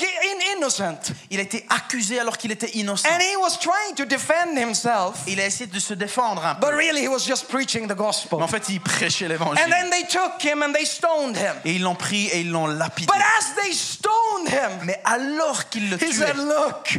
[0.56, 1.12] innocent.
[1.30, 3.08] Il a été accusé alors qu'il était innocent.
[3.08, 5.18] And he was trying to defend himself.
[5.26, 6.66] Il a essayé de se défendre un peu.
[6.66, 8.42] But really, he was just preaching the Mais gospel.
[8.42, 9.68] en fait, il prêchait And l'évangile.
[9.70, 11.54] then they took him and they stoned him.
[11.64, 13.06] Et ils l'ont pris et ils l'ont lapidé.
[13.12, 16.98] But as they stoned him, Mais alors qu'ils le he said, tuaient, Look,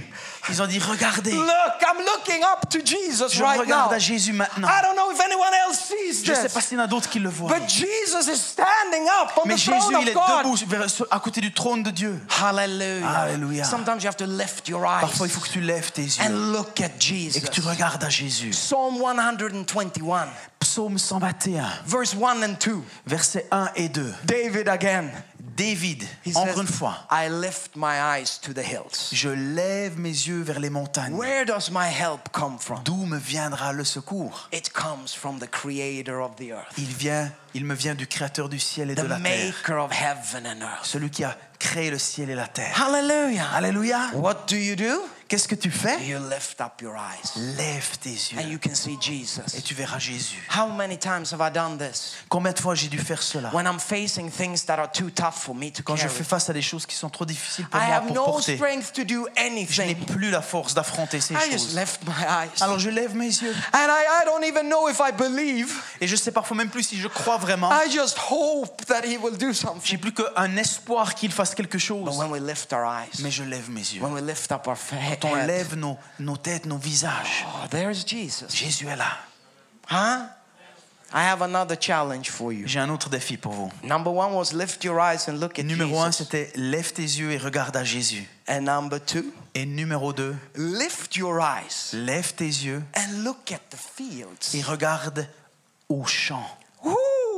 [0.50, 1.48] ils ont dit Regardez, look,
[1.82, 3.96] I'm looking up to Jesus je right regarde now.
[3.96, 4.68] à Jésus maintenant.
[4.68, 6.88] I don't know if anyone else sees Je ne sais pas s'il y en a
[6.88, 7.52] d'autres qui le voient.
[7.58, 11.42] But Jesus is standing up on Mais the Jésus, throne il est debout à côté
[11.42, 12.20] du trône de Dieu.
[12.42, 13.08] Hallelujah.
[13.08, 13.64] Hallelujah.
[13.66, 16.24] Sometimes you have to lift your eyes Parfois, il faut que tu lèves tes yeux
[16.26, 17.40] and look at et Jesus.
[17.42, 18.50] que tu regardes à Jésus.
[18.52, 20.28] Psalm 121,
[20.60, 22.82] Psaume 121, verse 1 and 2.
[23.06, 24.14] versets 1 et 2.
[24.24, 25.10] David again.
[25.56, 29.10] David, He encore says, une fois, I lift my eyes to the hills.
[29.12, 31.14] je lève mes yeux vers les montagnes.
[31.14, 32.82] Where does my help come from?
[32.84, 34.48] D'où me viendra le secours?
[34.54, 38.50] It comes from the creator of the earth, Il vient, il me vient du Créateur
[38.50, 40.86] du ciel et de la terre, maker of heaven and earth.
[40.86, 42.74] celui qui a créé le ciel et la terre.
[42.82, 43.50] Hallelujah.
[43.54, 44.10] Alléluia.
[44.16, 45.02] What do you do?
[45.32, 45.98] Qu'est-ce que tu fais?
[46.04, 49.62] You lift up your eyes Lève tes and yeux you can see et Jesus.
[49.64, 50.46] tu verras Jésus.
[50.54, 52.16] How many times have I done this?
[52.28, 53.50] Combien de fois j'ai dû faire cela?
[53.54, 56.14] When I'm facing things that are too tough for me to Quand je carry.
[56.16, 58.26] fais face à des choses qui sont trop difficiles pour I moi have pour no
[58.26, 60.06] porter, strength to do je n'ai anything.
[60.06, 61.76] plus la force d'affronter ces I just choses.
[61.80, 62.50] lift my eyes.
[62.62, 65.74] Alors je lève mes yeux And I, I don't even know if I believe.
[66.02, 67.70] et je sais parfois même plus si je crois vraiment.
[67.72, 69.98] I just hope that He will do J'ai something.
[69.98, 72.18] plus qu'un espoir qu'il fasse quelque But chose.
[72.18, 74.02] when we lift our eyes, Mais je lève mes yeux.
[74.02, 74.76] when we lift up our
[75.22, 77.46] fa- On lève nos, nos têtes, nos visages.
[77.48, 78.48] oh, there's Jesus.
[78.54, 79.18] Jésus est là.
[79.90, 80.28] Huh?
[81.14, 82.66] I have another challenge for you.
[82.68, 83.70] J'ai un autre défi pour vous.
[83.84, 86.24] Number one was lift your eyes and look at Numéro un, Jesus.
[86.24, 88.30] c'était lève tes yeux et regarde à Jésus.
[88.48, 93.60] And number two, Et numéro deux, lift your eyes lève tes yeux and look at
[93.70, 94.54] the fields.
[94.56, 95.28] et regarde
[95.90, 96.48] aux champs.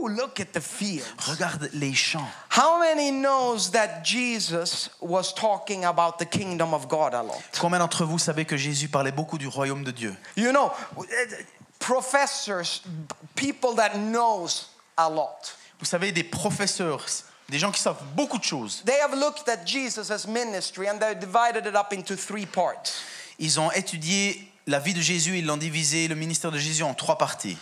[0.10, 1.06] Look at the fields.
[1.28, 2.28] Regarde les champs.
[2.50, 7.42] How many knows that Jesus was talking about the kingdom of God a lot?
[7.60, 10.16] Combien d'entre vous savez que Jésus parlait beaucoup du royaume de Dieu?
[10.36, 10.72] You know,
[11.80, 12.82] professors,
[13.36, 15.56] people that knows a lot.
[15.80, 17.06] Vous savez, des professeurs,
[17.50, 18.84] des gens qui savent beaucoup de choses.
[18.86, 23.04] They have looked at Jesus' ministry and they divided it up into three parts.
[23.40, 26.94] Ils ont étudié la vie de Jésus, ils l'ont divisé, le ministère de Jésus, en
[26.94, 27.58] trois parties.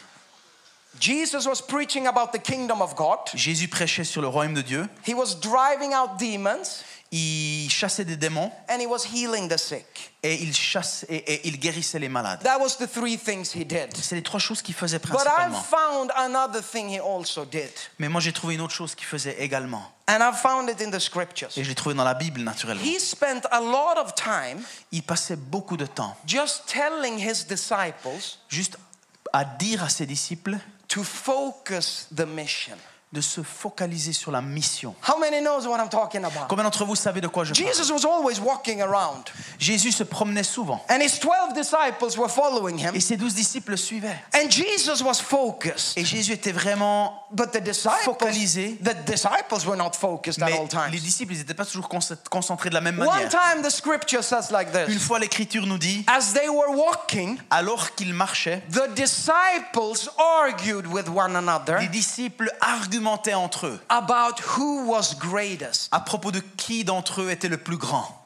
[0.99, 3.19] Jesus was preaching about the kingdom of God.
[3.33, 8.15] Jésus prêchait sur le royaume de Dieu, He was driving out demons il chassait des
[8.15, 10.13] démons and he was healing the sick.
[10.23, 12.41] et il, chasse, et, et il guérissait les malades.
[12.43, 13.93] That was the three things he did.
[14.01, 15.61] C'est les trois choses qu'il faisait But I principalement.
[15.61, 17.69] found another thing he also did.
[17.99, 19.83] Mais moi, j'ai trouvé une autre chose qu'il faisait également.
[20.07, 21.49] And I found it in the scriptures.
[21.57, 22.81] Et je l'ai trouvé dans la Bible, naturellement.
[22.83, 24.61] He spent a lot of time
[24.93, 28.77] Il passait beaucoup de temps just telling his disciples juste
[29.33, 30.57] à dire à ses disciples
[30.91, 32.77] to focus the mission.
[33.13, 34.95] De se focaliser sur la mission.
[35.07, 36.47] How many knows what I'm talking about?
[36.47, 37.67] Combien d'entre vous savez de quoi je parle?
[37.67, 39.25] Jesus was always walking around,
[39.59, 43.71] Jésus se promenait souvent and his 12 disciples were following him, et ses douze disciples
[43.71, 44.17] le suivaient.
[44.33, 45.97] and Jesus was focused.
[45.97, 47.17] Et Jésus était vraiment...
[47.33, 48.77] But the disciples, Focalisé.
[48.83, 50.91] the disciples were not focused at Mais all times.
[50.91, 53.29] les disciples, n'étaient pas toujours concent- concentrés de la même One manière.
[53.29, 57.37] time, the scripture says like Une this: fois, l'Écriture nous dit, As they were walking,
[57.49, 62.49] alors qu'ils marchaient, the disciples argued with one another les disciples
[63.07, 65.89] entre eux about who was greatest.
[65.91, 68.17] à propos de qui d'entre eux était le plus grand.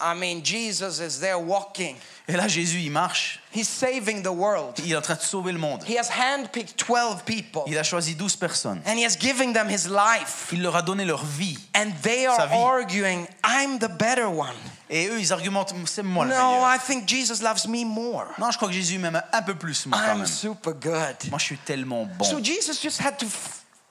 [0.00, 1.96] I mean, Jesus is there walking.
[2.28, 4.78] Et là, Jésus, il marche, He's saving the world.
[4.84, 5.82] il est en train de sauver le monde.
[5.88, 8.80] He has handpicked 12 people Il a choisi 12 personnes.
[8.86, 10.48] and he has given them his life.
[10.52, 11.58] Il leur a donné leur vie.
[11.76, 14.54] And they are arguing, I'm the better one.
[14.88, 16.74] Et eux, ils argumentent, c'est moi le No, meilleur.
[16.74, 18.26] I think Jesus loves me more.
[18.38, 20.26] Non, je crois que Jésus m'aime un peu plus, moi, quand I'm même.
[20.26, 21.16] super good.
[21.30, 22.24] Moi, je suis tellement bon.
[22.24, 23.26] So Jesus just had to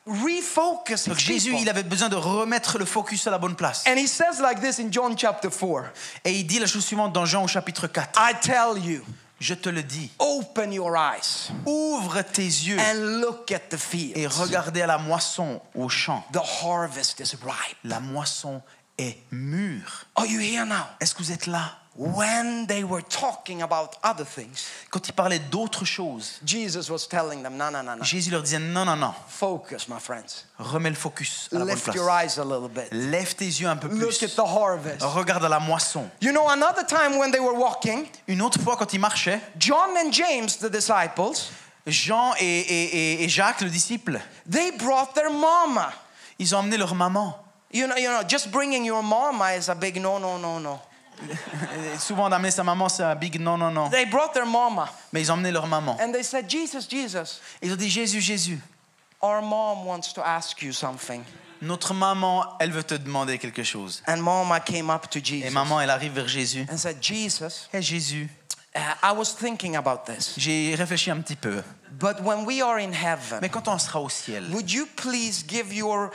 [0.07, 1.61] refocus Donc Jésus, people.
[1.63, 3.83] il avait besoin de remettre le focus à la bonne place.
[3.87, 5.91] And he says like this in John chapter 4
[6.25, 8.19] Et il dit la chose suivante dans Jean au chapitre 4.
[8.19, 9.01] I tell you,
[9.39, 13.77] Je te le dis, open your eyes ouvre tes yeux and look at the et
[13.77, 14.29] fields.
[14.39, 16.23] regardez à la moisson, au champ.
[16.31, 17.77] The harvest is ripe.
[17.83, 18.61] La moisson
[18.99, 20.05] est mûre.
[20.15, 20.85] Are you here now?
[20.99, 21.77] Est-ce que vous êtes là?
[21.97, 27.43] When they were talking about other things, Quand il parlait d'autres choses, Jesus was telling
[27.43, 28.03] them, no, no, no, no.
[28.03, 30.45] Jésus leur disait non, non, non, Focus, my friends.
[30.57, 31.95] remets le focus à la bonne Lift place.
[31.97, 32.87] your eyes a little bit.
[32.93, 34.23] Lève tes yeux un peu Look plus.
[34.23, 35.01] at the harvest.
[35.01, 36.09] Regarde à la moisson.
[36.21, 39.89] You know, another time when they were walking, Une autre fois, quand il marchait, John
[39.97, 41.51] and James, the disciples,
[41.85, 44.17] Jean et, et- et- et Jacques, le disciple,
[44.49, 45.91] they brought their mama.
[46.39, 47.35] ils ont emmené leur maman.
[47.73, 50.79] You know, you know, just bringing your mama is a big no, no, no, no.
[51.29, 53.89] Et souvent, d'amener sa maman, c'est un big non, non, non.
[53.89, 55.97] They brought their mama Mais ils ont emmené leur maman.
[56.01, 58.59] and they said, Jesus, Jesus, Ils ont dit Jésus, Jésus,
[59.21, 61.23] our mom wants to ask you something.
[61.61, 64.01] notre maman, elle veut te demander quelque chose.
[64.07, 66.65] And mama came up to Et Jesus maman, elle arrive vers Jésus.
[66.71, 68.27] and said, Jesus, Hé Jésus,
[68.75, 71.61] uh, I was thinking about this, j'ai réfléchi un petit peu.
[71.99, 75.43] but when we are in heaven, Mais quand on sera au ciel, would you please
[75.47, 76.09] give your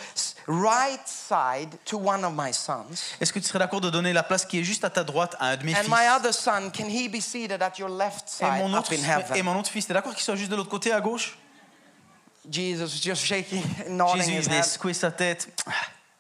[0.49, 3.15] right side to one of my sons?
[3.21, 5.35] est-ce que tu serais d'accord de donner la place qui est juste à ta droite
[5.41, 5.89] à un de mes And fils?
[5.89, 8.93] my other son, can he be seated at your left et side mon, up autre,
[8.93, 9.43] in et heaven?
[9.45, 11.39] mon autre fils, t'es d'accord qu'il soit juste de l'autre côté à gauche?
[12.51, 14.95] Jesus just shaking, nodding Jésus, his head.
[14.95, 15.49] sa tête.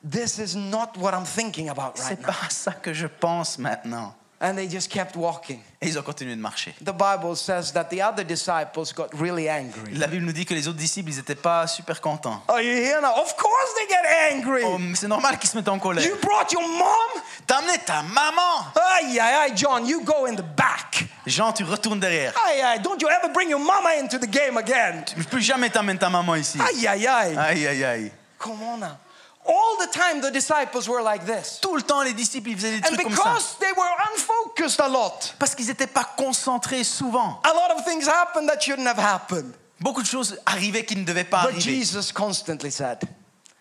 [0.08, 2.26] This is not what I'm thinking about C'est right now.
[2.26, 4.14] pas ça que je pense maintenant.
[4.38, 5.60] And they just kept walking.
[5.80, 6.74] Et ils ont continué de marcher.
[6.84, 9.94] The Bible says that the other disciples got really angry.
[9.94, 12.42] La Bible nous dit que les autres disciples, ils n'étaient pas super contents.
[12.48, 13.14] Are you here now?
[13.22, 14.62] Of course they get angry.
[14.62, 16.04] Oh, c'est normal qu'ils se mettent en colère.
[16.04, 17.22] You brought your mom?
[17.46, 21.06] T'as amené ta maman Aye, aye, aye, John, you go in the back.
[21.26, 22.34] Jean, tu retournes derrière.
[22.46, 25.02] Aye, aye, don't you ever bring your mama into the game again.
[25.30, 26.58] Plus jamais t'amènes ta maman ici.
[26.60, 27.36] Aye, aye, aye.
[27.38, 28.12] Aïe, aïe, aïe.
[28.38, 28.98] Come on now.
[29.48, 31.58] All the time the disciples were like this.
[31.60, 33.22] Tout le temps, les disciples, ils faisaient des And trucs comme ça.
[33.24, 37.40] because they were unfocused a lot, Parce qu'ils n'étaient pas concentrés souvent.
[37.44, 39.52] a lot of things happened that shouldn't have happened.
[39.80, 41.60] Beaucoup de choses arrivaient qui ne devaient pas But arriver.
[41.60, 42.98] Jesus constantly said,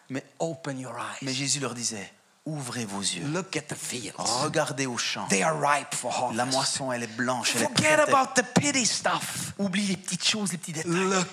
[0.09, 1.33] Mais, Open your mais.
[1.33, 2.11] Jésus leur disait,
[2.45, 3.25] ouvrez vos yeux.
[3.33, 4.13] Look at the fields.
[4.43, 5.27] Regardez au champ.
[5.29, 7.53] They are ripe for La moisson, elle est blanche.
[7.55, 9.53] Elle Forget about the pity stuff.
[9.57, 10.91] Oublie les petites choses, les petits détails.
[10.91, 11.27] Look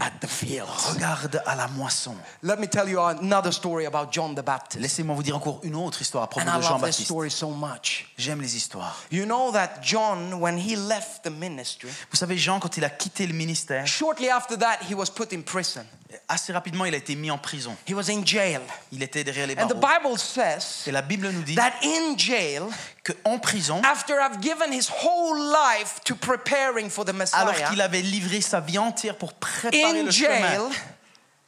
[0.00, 0.66] at the fields.
[0.92, 2.16] Regarde à la moisson.
[2.42, 4.80] Let me tell you another story about John the Baptist.
[4.80, 8.12] Laissez-moi vous dire encore une autre histoire à propos And de so much.
[8.18, 8.96] J'aime les histoires.
[9.12, 12.90] You know that John, when he left the ministry, Vous savez, Jean, quand il a
[12.90, 15.84] quitté le ministère, shortly after that, he was put in prison.
[16.28, 17.76] Assez rapidement, il a été mis en prison.
[17.88, 18.60] He was in jail.
[18.92, 20.14] Il était derrière les And the barreaux.
[20.14, 22.62] Bible says Et la Bible nous dit that in jail,
[23.04, 28.02] qu'en prison, after I've given his whole life to preparing for the alors qu'il avait
[28.02, 30.70] livré sa vie entière pour préparer in le jail, chemin,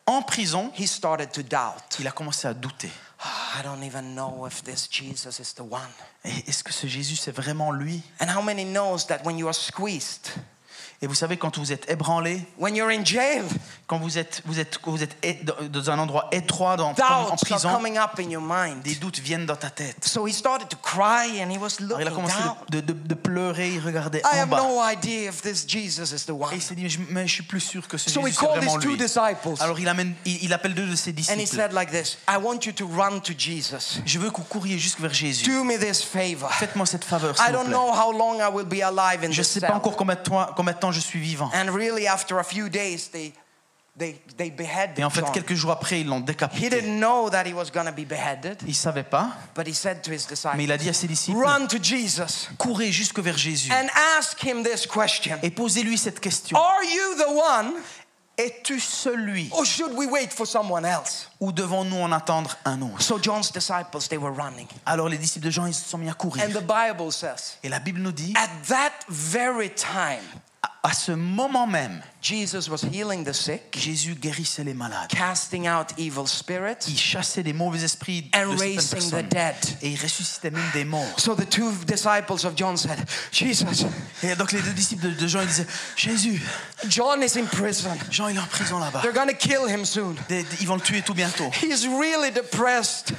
[0.07, 1.99] en prison, he started to doubt.
[1.99, 2.91] il a commencé à douter.
[3.21, 5.81] I don't even know if this Jesus is the one.
[6.25, 8.01] Et Est-ce que ce Jésus, c'est vraiment lui?
[8.21, 10.31] And how many knows that when you are squeezed,
[11.01, 13.45] Et vous savez, quand vous êtes ébranlé, when you're in jail,
[13.87, 15.17] quand vous êtes, vous êtes, vous êtes
[15.71, 18.83] dans- un endroit étroit, dans, en prison, coming up in your mind.
[18.83, 20.05] des doutes viennent dans ta tête.
[20.05, 22.57] So he started to cry and he was Alors, il a looking commencé down.
[22.71, 24.57] de, de- de pleurer, il regardait I en have bas.
[24.61, 26.51] no idea if this Jesus is the Et one.
[26.53, 28.83] il s'est dit, mais je, suis plus sûr que ce So Jésus, called vraiment his
[28.83, 28.97] two lui.
[28.99, 31.47] disciples Alors il, amène, il, il appelle deux de ses and he disciples.
[31.55, 34.01] said like this I want you to run to Jesus.
[34.05, 35.45] Je veux que vous couriez jusque vers Jésus.
[35.49, 36.51] Do me this favor.
[36.55, 37.73] Faites-moi cette faveur, I s'il vous don't plaît.
[37.75, 40.21] know how long I will be alive in Je ne sais pas encore combien de,
[40.23, 41.51] temps, je suis vivant.
[41.55, 43.33] And really, after a few days, they,
[43.99, 46.71] they, they beheaded Et en fait, quelques jours après, ils l'ont He décapité.
[46.71, 49.75] didn't know that he was going to be beheaded, Il ne savait pas, but he
[49.75, 53.19] said to his mais il a dit à ses disciples, Run to Jesus courez jusque
[53.19, 56.57] vers Jésus and ask him this question et posez-lui cette question.
[56.57, 57.75] Are you the one?
[58.41, 61.29] Es-tu celui Or should we wait for someone else?
[61.41, 64.69] ou devons-nous en attendre un autre So John's disciples, they were running.
[64.87, 66.45] Alors les disciples de Jean, ils se sont mis à courir.
[66.45, 68.33] And the Bible says, Et la Bible nous dit,
[70.83, 75.09] à- ce moment même, Jesus was healing the sick, Jésus guérissait les malades.
[75.09, 79.55] casting out evil spirits, Il chassait les mauvais esprits and de raising the dead.
[79.83, 81.19] Et il ressuscitait même des morts.
[81.19, 82.99] So the two disciples of John said,
[83.31, 83.85] Jesus,
[84.23, 86.43] Et donc les deux disciples de- Jean, ils disaient, Jésus,
[86.89, 87.97] John is in prison.
[88.11, 89.03] Jean, il est en prison là-bas.
[89.03, 90.17] They're going to kill him soon.
[90.61, 91.51] Ils vont le tuer tout bientôt.
[91.63, 93.13] He's really depressed.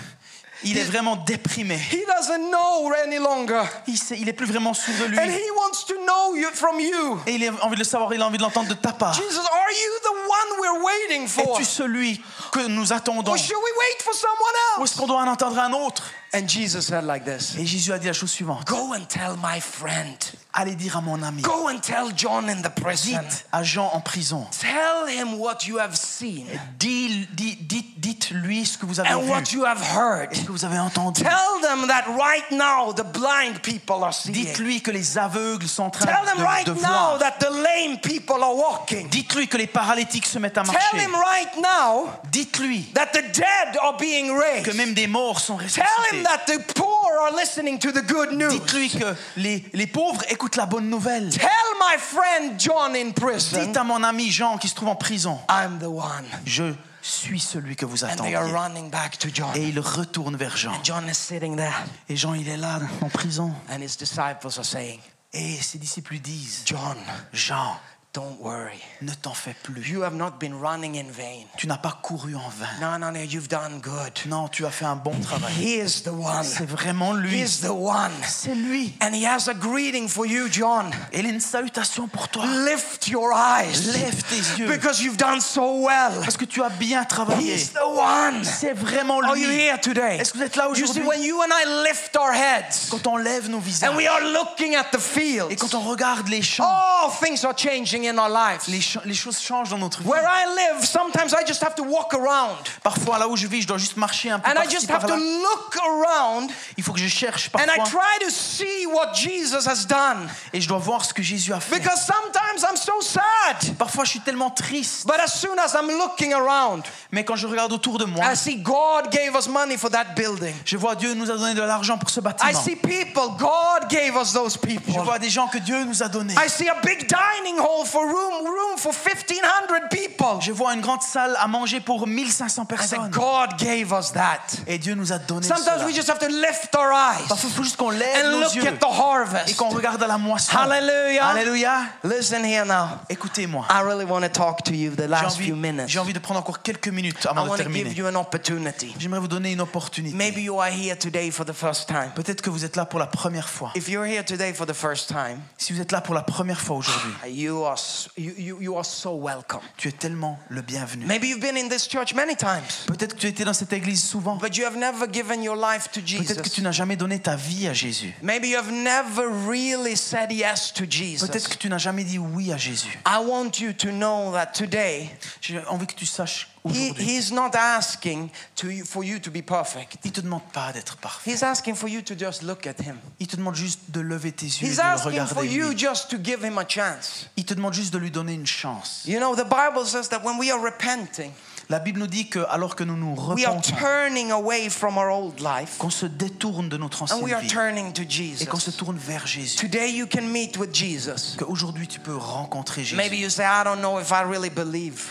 [0.63, 1.75] Il est vraiment déprimé.
[1.75, 3.63] He doesn't know any longer.
[3.87, 5.17] Il, sait- il est plus vraiment sûr de lui.
[5.17, 7.19] And he wants to know you from you.
[7.27, 9.13] Et il a envie de le savoir, il a envie de l'entendre de ta part.
[9.13, 11.55] Jesus, are you the one we're waiting for?
[11.55, 13.31] Es-tu celui que nous attendons?
[13.31, 16.03] Or should we wait for someone Ou est-ce qu'on doit en entendre un autre?
[16.31, 18.67] And Jesus said like this Et Jésus a dit la chose suivante.
[18.67, 20.15] Go and tell my friend.
[20.53, 21.41] Allez dire à mon ami.
[21.41, 23.19] Go and tell John in the prison.
[23.21, 24.45] Dites à Jean en prison.
[24.59, 26.45] Tell him what you have seen
[26.77, 29.29] Dis- dis- dites, dites-lui ce que vous avez and vu.
[29.29, 30.27] what you have heard.
[30.31, 31.21] et ce que vous avez entendu.
[31.23, 34.33] Tell them that right now the blind people are seeing.
[34.35, 37.19] Dites-lui que les aveugles sont en train Tell them de, right de now voir.
[37.19, 39.07] that the lame people are walking.
[39.09, 40.97] Dites-lui que les paralytiques se mettent à Tell marcher.
[40.97, 44.65] him right now Dites-lui that the dead are being raised.
[44.65, 46.18] que même des morts sont Tell ressuscités.
[46.19, 48.49] Him that the poor are listening to the good news.
[48.51, 51.29] Dites-lui que les, les pauvres écoutent la bonne nouvelle.
[51.29, 51.49] Tell
[51.79, 55.39] my friend John in prison, Dites à mon ami Jean qui se trouve en prison,
[55.49, 56.25] I'm the one.
[56.45, 58.31] je suis celui que vous And attendiez.
[58.31, 59.51] they are running back to John.
[59.55, 60.73] Et il retourne vers Jean.
[60.83, 61.73] John is sitting there,
[62.09, 63.53] Et Jean, il est là en prison.
[63.69, 64.99] and his disciples are saying,
[65.33, 66.97] Et ses disciples disent, John,
[67.33, 67.77] Jean,
[68.11, 68.79] don't worry.
[69.01, 69.87] ne t'en fais plus.
[69.87, 71.45] You have not been running in vain.
[71.57, 72.67] Tu n'as pas couru en vain.
[72.81, 74.11] No, no, no, you've done good.
[74.25, 75.51] Non, tu as fait un bon travail.
[75.59, 76.43] He is the one.
[76.43, 77.39] C'est vraiment lui.
[77.39, 78.11] He's the one.
[78.27, 78.93] C'est lui.
[79.01, 80.89] And he has a greeting for you, John.
[81.13, 82.45] Et il a une salutation pour toi.
[82.65, 83.91] Lift your eyes.
[83.93, 84.67] Lève tes yeux.
[84.67, 86.19] Because you've done so well.
[86.23, 87.57] Parce que tu as bien travaillé.
[87.57, 88.43] The one.
[88.43, 89.55] C'est vraiment Are you lui.
[89.55, 90.17] here today?
[90.19, 91.07] Est-ce que vous êtes là You see, aujourd'hui?
[91.07, 94.21] when you and I lift our heads Quand on lève nos visages and we are
[94.21, 98.17] looking at the fields, et quand on regarde les champs, all things are changing in
[98.17, 98.67] our lives.
[98.67, 100.07] les, choses changent dans notre vie.
[100.07, 103.61] Where I live, sometimes I just have to walk around Parfois, là où je vis,
[103.61, 106.93] je dois juste marcher un peu and I just have to look around Il faut
[106.93, 110.29] que je cherche and I try to see what Jesus has done.
[110.53, 111.79] et je dois voir ce que Jésus a fait.
[111.79, 113.77] Because sometimes I'm so sad.
[113.77, 115.05] Parfois, je suis tellement triste.
[115.07, 118.35] But as soon as I'm looking around, Mais quand je regarde autour de moi, I
[118.35, 120.53] see God gave us money for that building.
[120.65, 122.61] je vois Dieu nous a donné de l'argent pour ce I bâtiment.
[122.61, 125.01] see people, God gave us those Je people.
[125.03, 126.33] vois des gens que Dieu nous a donnés.
[126.35, 130.39] I see a big dining hall for room, room for 1500 people.
[130.41, 133.09] Je vois une grande salle à manger pour 1500 I said, personnes.
[133.11, 134.39] God gave us that.
[134.67, 135.85] Et Dieu nous a donné Sometimes cela.
[135.85, 138.39] we just have to lift our eyes Parfois, il faut juste qu'on lève and nos
[138.41, 139.55] look yeux at the et harvest.
[139.55, 140.55] qu'on regarde à la moisson.
[140.57, 141.27] Hallelujah.
[141.27, 141.81] Alléluia.
[142.03, 142.99] Listen here now.
[143.09, 143.65] Écoutez-moi.
[143.69, 145.87] I really want to talk to you the J'ai last envie, few minutes.
[145.89, 147.89] j'ai envie de prendre encore quelques minutes I avant de want to terminer.
[147.89, 148.93] give you an opportunity.
[148.99, 150.15] J'aimerais vous donner une opportunité.
[150.15, 152.11] Maybe you are here today for the first time.
[152.15, 153.71] Peut-être que vous êtes là pour la première fois.
[153.75, 156.59] If you're here today for the first time, Si vous êtes là pour la première
[156.61, 159.61] fois aujourd'hui, you are, s- you, you, you are so welcome.
[159.77, 161.05] tu es tellement le bienvenu.
[161.05, 164.03] Maybe you've been in this church many times, Peut-être que tu étais dans cette église
[164.03, 164.37] souvent.
[164.37, 166.61] but you have never given your life to Peut-être que tu Jesus.
[166.61, 168.13] n'as jamais donné ta vie à Jésus.
[168.21, 171.25] Maybe you have never really said yes to Jesus.
[171.27, 172.97] Peut-être que tu n'as jamais dit oui à Jésus.
[173.05, 175.09] I want you to know that today,
[175.41, 177.05] J'ai envie que tu saches he, aujourd'hui.
[177.05, 179.97] He's not asking to, for you to be perfect.
[180.03, 181.31] Il te demande pas d'être parfait.
[181.31, 182.97] He's asking for you to just look at Him.
[183.19, 185.53] Il te demande juste de lever tes yeux et He's de le asking for regarder.
[185.53, 185.77] you lui.
[185.77, 187.27] just to give Him a chance.
[187.37, 189.03] Il te demande juste de lui donner une chance.
[189.05, 191.31] You know, the Bible says that when we are repenting,
[191.71, 194.97] La Bible nous dit que alors que nous nous we are repentons, turning away from
[194.97, 198.01] our old life qu'on se détourne de notre and we ancienne are vie turning to
[198.01, 198.77] et qu'on se Jesus.
[198.77, 199.55] tourne vers Jésus.
[199.55, 201.35] Today you can meet with Jesus.
[201.37, 202.95] Qu'aujourd'hui tu peux rencontrer Jésus.
[202.95, 205.05] Maybe you say, I don't know if I really believe.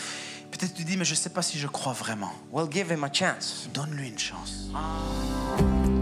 [0.51, 2.33] Peut-être tu dis mais je sais pas si je crois vraiment.
[2.51, 3.69] Well, give Him a chance.
[3.73, 4.67] Donne-lui une chance.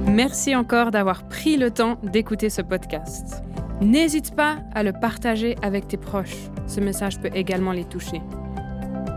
[0.07, 3.43] Merci encore d'avoir pris le temps d'écouter ce podcast.
[3.79, 6.49] N'hésite pas à le partager avec tes proches.
[6.65, 8.23] Ce message peut également les toucher.